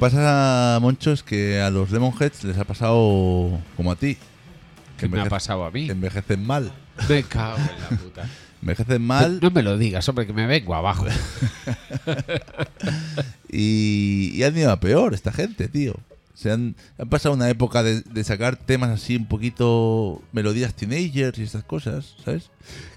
Pasa, 0.02 0.80
Moncho, 0.82 1.12
es 1.12 1.22
que 1.22 1.62
a 1.62 1.70
los 1.70 1.92
Lemonheads 1.92 2.44
les 2.44 2.58
ha 2.58 2.64
pasado 2.66 3.62
como 3.78 3.92
a 3.92 3.96
ti. 3.96 4.18
¿Qué 4.98 5.08
me 5.08 5.22
ha 5.22 5.26
pasado 5.26 5.64
a 5.64 5.70
mí? 5.70 5.86
que 5.86 5.92
envejecen 5.92 6.44
mal. 6.44 6.72
Me 7.08 7.22
cago 7.22 7.58
en 7.58 7.82
la 7.82 8.02
puta. 8.02 8.30
Envejecen 8.62 9.02
mal 9.02 9.40
No 9.42 9.50
me 9.50 9.64
lo 9.64 9.76
digas, 9.78 10.08
hombre, 10.10 10.28
que 10.28 10.34
me 10.34 10.46
vengo 10.46 10.76
abajo. 10.76 11.06
y, 13.50 14.32
y 14.34 14.44
han 14.44 14.58
ido 14.58 14.72
a 14.72 14.80
peor 14.80 15.14
esta 15.14 15.32
gente, 15.32 15.68
tío. 15.68 15.96
Se 16.34 16.52
han, 16.52 16.76
han 16.98 17.10
pasado 17.10 17.36
una 17.36 17.50
época 17.50 17.84
de, 17.84 18.02
de 18.02 18.24
sacar 18.24 18.56
temas 18.56 18.90
así 18.90 19.16
un 19.16 19.26
poquito 19.28 20.22
melodías 20.32 20.74
teenagers 20.74 21.38
y 21.40 21.44
estas 21.44 21.64
cosas, 21.64 22.16
¿sabes? 22.24 22.50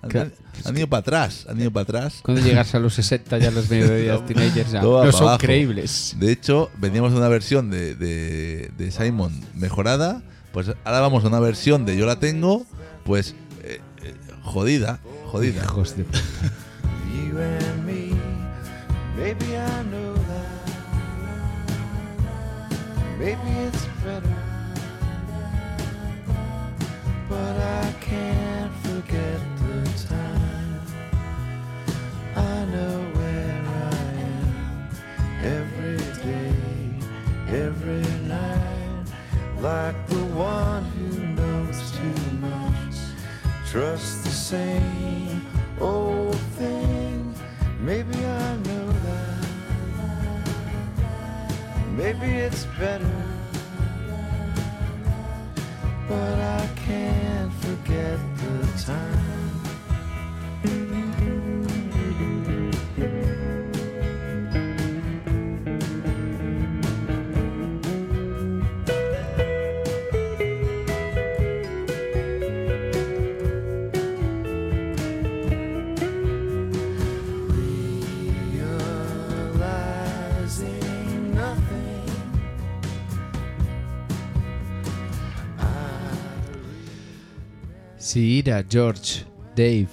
Han, 0.03 0.11
Claro, 0.11 0.31
han 0.65 0.77
ido 0.79 0.87
para 0.89 1.01
atrás, 1.01 1.47
han 1.49 1.61
ido 1.61 1.71
para 1.71 1.83
atrás. 1.83 2.21
Cuando 2.23 2.43
llegas 2.43 2.75
a 2.75 2.79
los 2.79 2.95
60 2.95 3.39
ya 3.39 3.51
los 3.51 3.69
melodías 3.69 4.25
teenagers 4.27 4.71
ya 4.71 4.83
no 4.83 5.13
son 5.13 5.23
abajo. 5.23 5.39
creíbles. 5.39 6.15
De 6.19 6.31
hecho, 6.33 6.71
veníamos 6.79 7.13
de 7.13 7.19
una 7.19 7.29
versión 7.29 7.71
de, 7.71 7.95
de, 7.95 8.71
de 8.79 8.91
Simon 8.91 9.33
mejorada, 9.55 10.23
pues 10.53 10.69
ahora 10.85 11.01
vamos 11.01 11.25
a 11.25 11.29
una 11.29 11.41
versión 11.41 11.85
de 11.85 11.97
Yo 11.97 12.07
la 12.07 12.21
tengo, 12.21 12.65
pues 13.05 13.35
eh, 13.63 13.81
eh, 14.03 14.15
jodida, 14.43 15.01
jodida. 15.27 15.65
Hijos 15.65 15.97
de 15.97 16.05
puta. 16.05 16.21
Maybe 23.19 23.51
it's 23.67 23.85
better, 24.05 24.37
but 27.29 27.57
I 27.57 27.95
can't 28.01 28.75
forget 28.87 29.41
the 29.61 30.07
time. 30.09 30.81
I 32.37 32.65
know 32.67 32.99
where 33.15 33.63
I 33.91 34.05
am 34.33 34.89
every 35.43 35.99
day, 36.23 36.55
every 37.49 38.07
night, 38.27 39.05
like 39.61 40.07
the 40.09 40.25
one 40.35 40.85
who 40.85 41.09
knows 41.39 41.93
too 41.93 42.37
much. 42.39 42.97
Trust 43.71 44.25
the 44.25 44.31
same 44.31 45.47
old 45.81 46.37
thing. 46.59 47.35
Maybe 47.81 48.25
I 48.25 48.54
Maybe 52.05 52.33
it's 52.33 52.67
better. 52.79 53.17
But 56.07 56.39
I 56.39 56.69
can't 56.85 57.51
forget 57.55 58.19
the 58.37 58.83
time. 58.85 59.24
Si 88.15 88.21
Ira, 88.39 88.65
George, 88.71 89.25
Dave. 89.57 89.89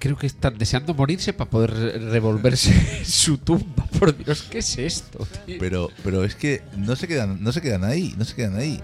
Creo 0.00 0.16
que 0.18 0.26
están 0.26 0.58
deseando 0.58 0.94
morirse 0.94 1.32
para 1.32 1.48
poder 1.48 1.70
re- 1.74 1.98
revolverse 2.10 3.04
su 3.04 3.38
tumba. 3.38 3.86
Por 4.00 4.16
Dios, 4.18 4.42
¿qué 4.50 4.58
es 4.58 4.78
esto, 4.78 5.24
tío? 5.46 5.58
Pero, 5.60 5.88
pero 6.02 6.24
es 6.24 6.34
que 6.34 6.62
no 6.76 6.96
se 6.96 7.06
quedan, 7.06 7.40
no 7.40 7.52
se 7.52 7.60
quedan 7.60 7.84
ahí, 7.84 8.16
no 8.18 8.24
se 8.24 8.34
quedan 8.34 8.56
ahí. 8.56 8.82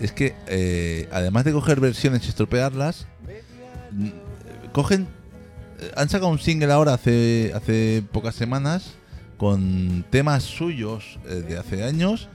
Es 0.00 0.12
que 0.12 0.34
eh, 0.46 1.06
además 1.12 1.44
de 1.44 1.52
coger 1.52 1.80
versiones 1.80 2.24
y 2.24 2.30
estropearlas, 2.30 3.06
mm, 3.92 4.08
cogen, 4.72 5.06
eh, 5.80 5.92
han 5.96 6.08
sacado 6.08 6.30
un 6.30 6.38
single 6.38 6.72
ahora 6.72 6.94
hace 6.94 7.52
hace 7.54 8.02
pocas 8.10 8.34
semanas 8.34 8.94
con 9.36 10.02
temas 10.08 10.44
suyos 10.44 11.18
eh, 11.28 11.44
de 11.46 11.58
hace 11.58 11.84
años 11.84 12.30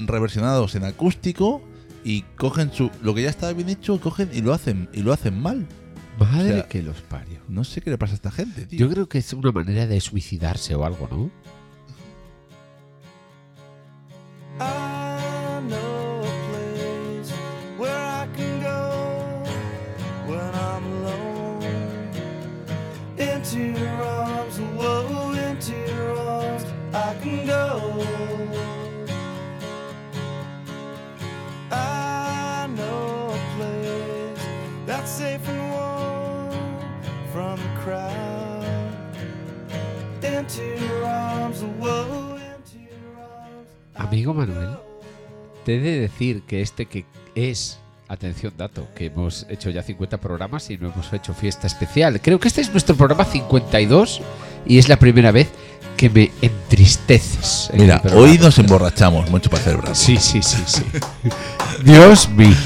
reversionados 0.00 0.74
en 0.74 0.82
acústico 0.82 1.62
y 2.04 2.22
cogen 2.36 2.72
su 2.72 2.90
lo 3.02 3.14
que 3.14 3.22
ya 3.22 3.30
estaba 3.30 3.52
bien 3.52 3.68
hecho, 3.68 4.00
cogen 4.00 4.30
y 4.32 4.40
lo 4.40 4.52
hacen 4.52 4.88
y 4.92 5.02
lo 5.02 5.12
hacen 5.12 5.40
mal. 5.40 5.66
Madre 6.18 6.50
o 6.50 6.54
sea, 6.54 6.68
que 6.68 6.82
los 6.82 7.00
parió. 7.02 7.40
No 7.48 7.62
sé 7.62 7.80
qué 7.80 7.90
le 7.90 7.98
pasa 7.98 8.12
a 8.12 8.16
esta 8.16 8.30
gente, 8.30 8.66
tío. 8.66 8.80
Yo 8.80 8.90
creo 8.90 9.08
que 9.08 9.18
es 9.18 9.32
una 9.32 9.52
manera 9.52 9.86
de 9.86 10.00
suicidarse 10.00 10.74
o 10.74 10.84
algo, 10.84 11.08
¿no? 11.10 11.30
Te 45.68 45.74
he 45.74 45.80
de 45.80 46.00
decir 46.00 46.44
que 46.46 46.62
este 46.62 46.86
que 46.86 47.04
es, 47.34 47.78
atención 48.08 48.54
dato, 48.56 48.88
que 48.94 49.04
hemos 49.04 49.44
hecho 49.50 49.68
ya 49.68 49.82
50 49.82 50.16
programas 50.16 50.70
y 50.70 50.78
no 50.78 50.90
hemos 50.90 51.12
hecho 51.12 51.34
fiesta 51.34 51.66
especial. 51.66 52.22
Creo 52.22 52.40
que 52.40 52.48
este 52.48 52.62
es 52.62 52.70
nuestro 52.70 52.96
programa 52.96 53.26
52 53.26 54.22
y 54.64 54.78
es 54.78 54.88
la 54.88 54.96
primera 54.96 55.30
vez 55.30 55.50
que 55.98 56.08
me 56.08 56.30
entristeces. 56.40 57.68
en 57.74 57.82
Mira, 57.82 58.00
hoy 58.14 58.38
nos 58.38 58.58
emborrachamos 58.58 59.30
mucho 59.30 59.50
para 59.50 59.76
bravo. 59.76 59.94
Sí, 59.94 60.16
sí, 60.16 60.40
sí, 60.42 60.62
sí. 60.64 60.84
Dios 61.84 62.30
mío. 62.30 62.56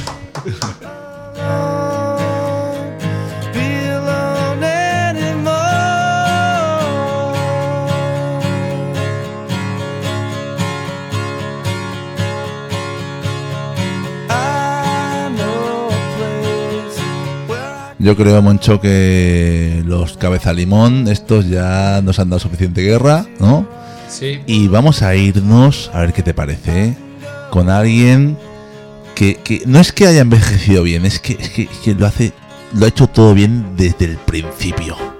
Yo 18.02 18.16
creo, 18.16 18.42
Moncho, 18.42 18.80
que 18.80 19.80
los 19.86 20.16
cabezalimón, 20.16 21.06
estos 21.06 21.48
ya 21.48 22.00
nos 22.02 22.18
han 22.18 22.30
dado 22.30 22.40
suficiente 22.40 22.82
guerra, 22.82 23.26
¿no? 23.38 23.64
Sí. 24.08 24.40
Y 24.44 24.66
vamos 24.66 25.02
a 25.02 25.14
irnos, 25.14 25.88
a 25.94 26.00
ver 26.00 26.12
qué 26.12 26.24
te 26.24 26.34
parece, 26.34 26.86
¿eh? 26.86 26.96
con 27.50 27.70
alguien 27.70 28.36
que, 29.14 29.36
que 29.36 29.62
no 29.66 29.78
es 29.78 29.92
que 29.92 30.08
haya 30.08 30.22
envejecido 30.22 30.82
bien, 30.82 31.06
es 31.06 31.20
que, 31.20 31.34
es 31.34 31.50
que, 31.50 31.62
es 31.62 31.78
que 31.84 31.94
lo 31.94 32.08
hace, 32.08 32.32
lo 32.74 32.86
ha 32.86 32.88
hecho 32.88 33.06
todo 33.06 33.34
bien 33.34 33.76
desde 33.76 34.06
el 34.06 34.16
principio. 34.16 35.11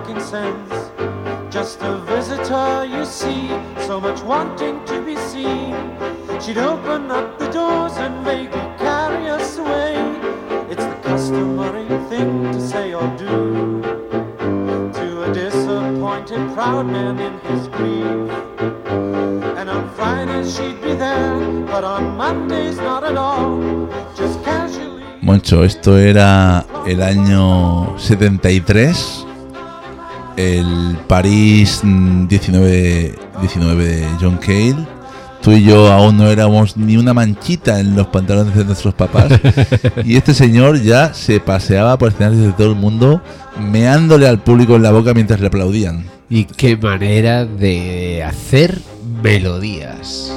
Talking 0.00 0.20
sense. 0.20 0.90
Just 1.52 1.80
a 1.82 1.98
visitor, 2.06 2.84
you 2.84 3.04
see, 3.04 3.48
so 3.86 4.00
much 4.00 4.22
wanting 4.22 4.84
to 4.86 5.02
be 5.02 5.16
seen. 5.16 5.74
She'd 6.40 6.58
open 6.58 7.10
up 7.10 7.38
the 7.38 7.48
doors 7.50 7.96
and 7.96 8.24
vaguely 8.24 8.66
carry 8.78 9.28
us 9.28 9.58
away. 9.58 9.94
It's 10.70 10.84
the 10.84 10.98
customary 11.02 11.88
thing 12.08 12.52
to 12.52 12.60
say 12.60 12.94
or 12.94 13.08
do 13.18 13.82
to 14.98 15.24
a 15.24 15.34
disappointed 15.34 16.54
proud 16.54 16.86
man 16.86 17.18
in 17.18 17.38
his 17.40 17.68
grief. 17.68 18.30
And 19.58 19.68
on 19.68 19.90
Fridays 19.94 20.56
she'd 20.56 20.80
be 20.80 20.94
there, 20.94 21.40
but 21.66 21.84
on 21.84 22.16
Mondays 22.16 22.76
not 22.78 23.04
at 23.04 23.16
all. 23.16 23.60
Just 24.16 24.42
casually. 24.44 25.04
Moncho, 25.20 25.62
esto 25.64 25.98
era 25.98 26.64
el 26.86 27.02
año 27.02 27.98
73, 27.98 29.26
el 30.40 30.98
París 31.06 31.80
mm, 31.82 32.26
19, 32.26 33.14
19 33.40 33.84
de 33.84 34.06
John 34.20 34.38
Cale, 34.38 34.86
tú 35.42 35.52
y 35.52 35.64
yo 35.64 35.92
aún 35.92 36.16
no 36.16 36.28
éramos 36.28 36.76
ni 36.76 36.96
una 36.96 37.14
manchita 37.14 37.80
en 37.80 37.96
los 37.96 38.06
pantalones 38.08 38.54
de 38.54 38.64
nuestros 38.64 38.94
papás. 38.94 39.32
y 40.04 40.16
este 40.16 40.34
señor 40.34 40.82
ya 40.82 41.14
se 41.14 41.40
paseaba 41.40 41.98
por 41.98 42.08
escenarios 42.08 42.42
de 42.42 42.52
todo 42.52 42.70
el 42.70 42.76
mundo, 42.76 43.22
meándole 43.60 44.28
al 44.28 44.42
público 44.42 44.76
en 44.76 44.82
la 44.82 44.92
boca 44.92 45.14
mientras 45.14 45.40
le 45.40 45.48
aplaudían. 45.48 46.04
Y 46.28 46.44
qué 46.44 46.76
manera 46.76 47.44
de 47.44 48.22
hacer 48.22 48.80
melodías. 49.22 50.32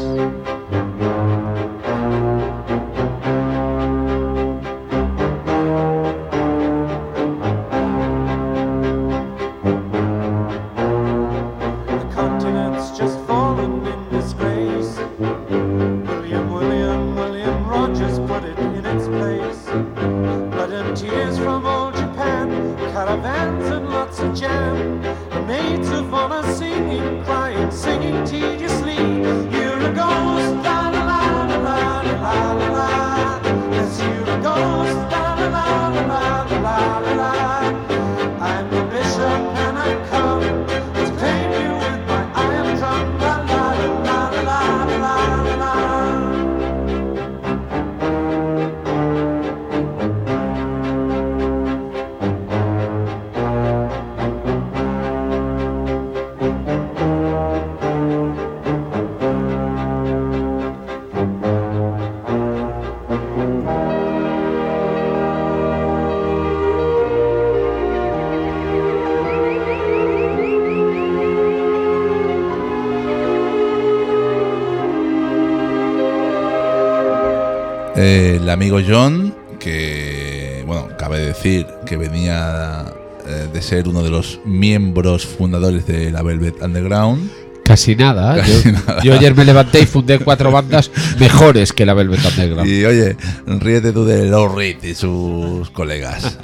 El 78.43 78.49
amigo 78.49 78.79
John, 78.85 79.33
que, 79.57 80.63
bueno, 80.67 80.89
cabe 80.99 81.19
decir 81.19 81.65
que 81.85 81.95
venía 81.95 82.83
eh, 83.25 83.47
de 83.53 83.61
ser 83.61 83.87
uno 83.87 84.03
de 84.03 84.09
los 84.09 84.41
miembros 84.43 85.25
fundadores 85.25 85.87
de 85.87 86.11
la 86.11 86.21
Velvet 86.23 86.61
Underground. 86.61 87.31
Casi 87.63 87.95
nada. 87.95 88.35
Casi 88.35 88.63
yo, 88.63 88.71
nada. 88.73 89.01
yo 89.01 89.13
ayer 89.13 89.33
me 89.33 89.45
levanté 89.45 89.79
y 89.79 89.85
fundé 89.85 90.19
cuatro 90.19 90.51
bandas 90.51 90.91
mejores 91.19 91.71
que 91.71 91.85
la 91.85 91.93
Velvet 91.93 92.19
Underground. 92.25 92.69
Y 92.69 92.83
oye, 92.83 93.15
ríete 93.47 93.93
tú 93.93 94.03
de 94.03 94.29
Reed 94.53 94.83
y 94.83 94.93
sus 94.93 95.69
colegas. 95.69 96.37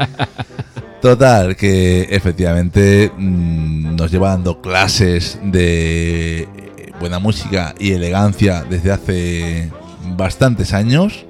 Total, 1.02 1.58
que 1.58 2.04
efectivamente 2.10 3.12
mm, 3.18 3.98
nos 3.98 4.10
lleva 4.10 4.30
dando 4.30 4.62
clases 4.62 5.38
de 5.44 6.48
buena 6.98 7.20
música 7.20 7.76
y 7.78 7.92
elegancia 7.92 8.64
desde 8.70 8.92
hace 8.94 9.70
bastantes 10.16 10.74
años. 10.74 11.26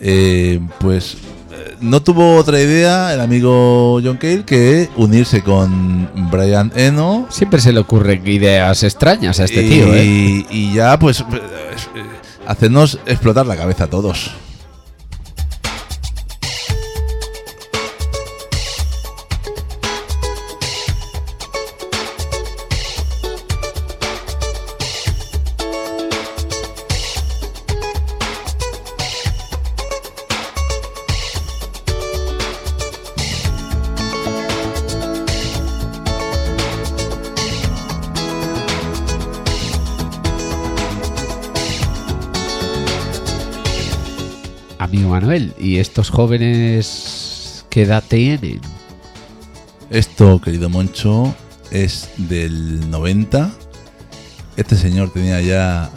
Eh, 0.00 0.60
pues 0.80 1.16
eh, 1.52 1.76
no 1.80 2.02
tuvo 2.02 2.36
otra 2.36 2.60
idea 2.60 3.14
el 3.14 3.20
amigo 3.20 4.00
John 4.02 4.16
Cale 4.16 4.44
que 4.44 4.88
unirse 4.96 5.42
con 5.42 6.08
Brian 6.30 6.72
Eno 6.74 7.26
Siempre 7.30 7.60
se 7.60 7.72
le 7.72 7.80
ocurren 7.80 8.26
ideas 8.26 8.82
extrañas 8.82 9.40
a 9.40 9.44
este 9.44 9.62
y, 9.62 9.68
tío, 9.68 9.94
¿eh? 9.94 10.46
y 10.50 10.72
ya 10.74 10.98
pues 10.98 11.20
eh, 11.20 11.24
eh, 11.32 12.02
hacernos 12.46 12.98
explotar 13.06 13.46
la 13.46 13.56
cabeza 13.56 13.84
a 13.84 13.86
todos. 13.88 14.32
Estos 45.94 46.10
jóvenes 46.10 47.64
qué 47.70 47.82
edad 47.82 48.02
tienen? 48.02 48.60
Esto, 49.90 50.40
querido 50.40 50.68
Moncho, 50.68 51.32
es 51.70 52.08
del 52.16 52.90
90. 52.90 53.48
Este 54.56 54.74
señor 54.74 55.12
tenía 55.12 55.40
ya 55.40 55.90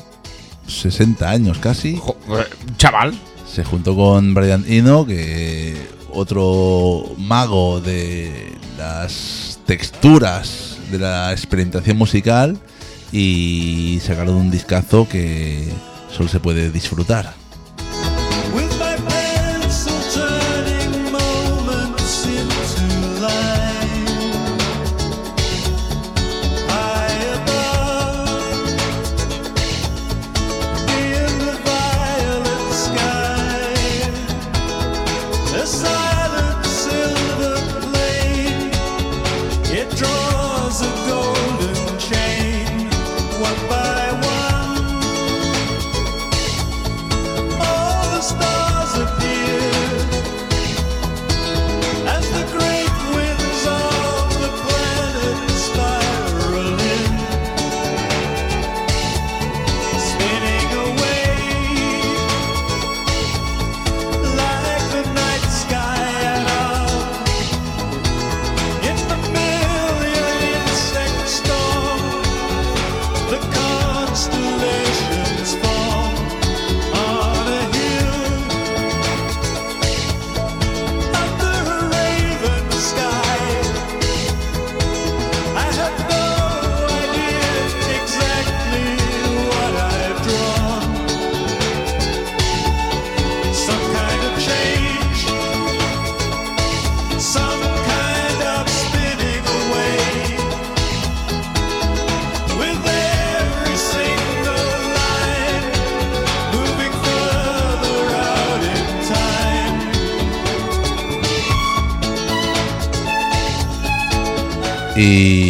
60 0.67 1.27
años 1.27 1.57
casi. 1.57 1.95
Jo- 1.95 2.15
eh, 2.29 2.45
Chaval. 2.77 3.17
Se 3.51 3.63
juntó 3.63 3.95
con 3.95 4.35
Brian 4.35 4.63
Eno, 4.67 5.03
que 5.03 5.75
otro 6.13 7.15
mago 7.17 7.81
de 7.81 8.53
las 8.77 9.59
texturas 9.65 10.77
de 10.91 10.99
la 10.99 11.31
experimentación 11.31 11.97
musical 11.97 12.55
y 13.11 13.99
sacaron 14.05 14.35
un 14.35 14.51
discazo 14.51 15.09
que 15.09 15.67
solo 16.15 16.29
se 16.29 16.39
puede 16.39 16.69
disfrutar. 16.69 17.33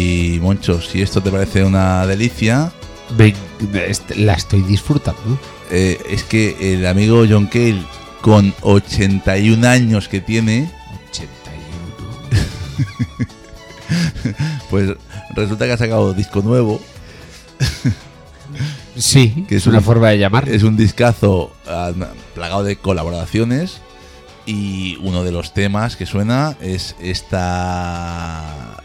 Y 0.08 0.38
Moncho, 0.40 0.80
si 0.80 1.02
esto 1.02 1.20
te 1.22 1.30
parece 1.30 1.62
una 1.64 2.06
delicia, 2.06 2.72
Me- 3.18 3.34
est- 3.86 4.16
la 4.16 4.32
estoy 4.32 4.62
disfrutando. 4.62 5.38
Eh, 5.70 5.98
es 6.08 6.22
que 6.22 6.72
el 6.74 6.86
amigo 6.86 7.24
John 7.28 7.46
Cale, 7.46 7.82
con 8.22 8.54
81 8.62 9.66
años 9.68 10.08
que 10.08 10.20
tiene, 10.22 10.70
81. 11.10 12.38
pues 14.70 14.92
resulta 15.34 15.66
que 15.66 15.72
ha 15.72 15.76
sacado 15.76 16.14
disco 16.14 16.40
nuevo. 16.40 16.80
Sí, 18.96 19.44
Que 19.48 19.56
es 19.56 19.66
una 19.66 19.78
un- 19.78 19.84
forma 19.84 20.08
de 20.08 20.18
llamar. 20.18 20.48
Es 20.48 20.62
un 20.62 20.76
discazo 20.76 21.52
ah, 21.66 21.92
plagado 22.34 22.64
de 22.64 22.76
colaboraciones. 22.76 23.80
Y 24.46 24.96
uno 25.02 25.22
de 25.24 25.32
los 25.32 25.52
temas 25.52 25.96
que 25.96 26.06
suena 26.06 26.56
es 26.62 26.96
esta, 26.98 28.82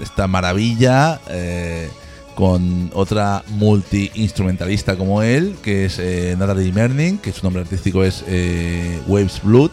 esta 0.00 0.26
maravilla 0.26 1.20
eh, 1.28 1.88
con 2.34 2.90
otra 2.94 3.42
multi-instrumentalista 3.48 4.96
como 4.96 5.22
él, 5.22 5.56
que 5.62 5.86
es 5.86 5.98
eh, 5.98 6.36
Natalie 6.38 6.72
Merning, 6.72 7.18
que 7.18 7.32
su 7.32 7.44
nombre 7.44 7.62
artístico 7.62 8.04
es 8.04 8.24
eh, 8.26 9.00
Waves 9.06 9.40
Blood. 9.42 9.70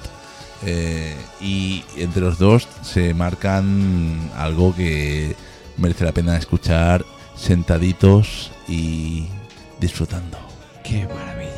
y 1.42 1.84
entre 1.98 2.22
los 2.22 2.40
dos 2.40 2.68
se 2.82 3.14
marcan 3.14 4.32
algo 4.36 4.76
que 4.76 5.36
merece 5.78 6.06
la 6.06 6.12
pena 6.12 6.38
escuchar 6.38 7.06
sentaditos 7.36 8.52
y 8.68 9.28
disfrutando. 9.80 10.40
Qué 10.84 11.08
maravilla. 11.08 11.55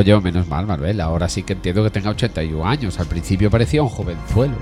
Coño, 0.00 0.22
menos 0.22 0.48
mal, 0.48 0.66
Marvel. 0.66 0.98
Ahora 0.98 1.28
sí 1.28 1.42
que 1.42 1.52
entiendo 1.52 1.84
que 1.84 1.90
tenga 1.90 2.08
81 2.08 2.66
años. 2.66 2.98
Al 2.98 3.04
principio 3.04 3.50
parecía 3.50 3.82
un 3.82 3.90
jovenzuelo. 3.90 4.54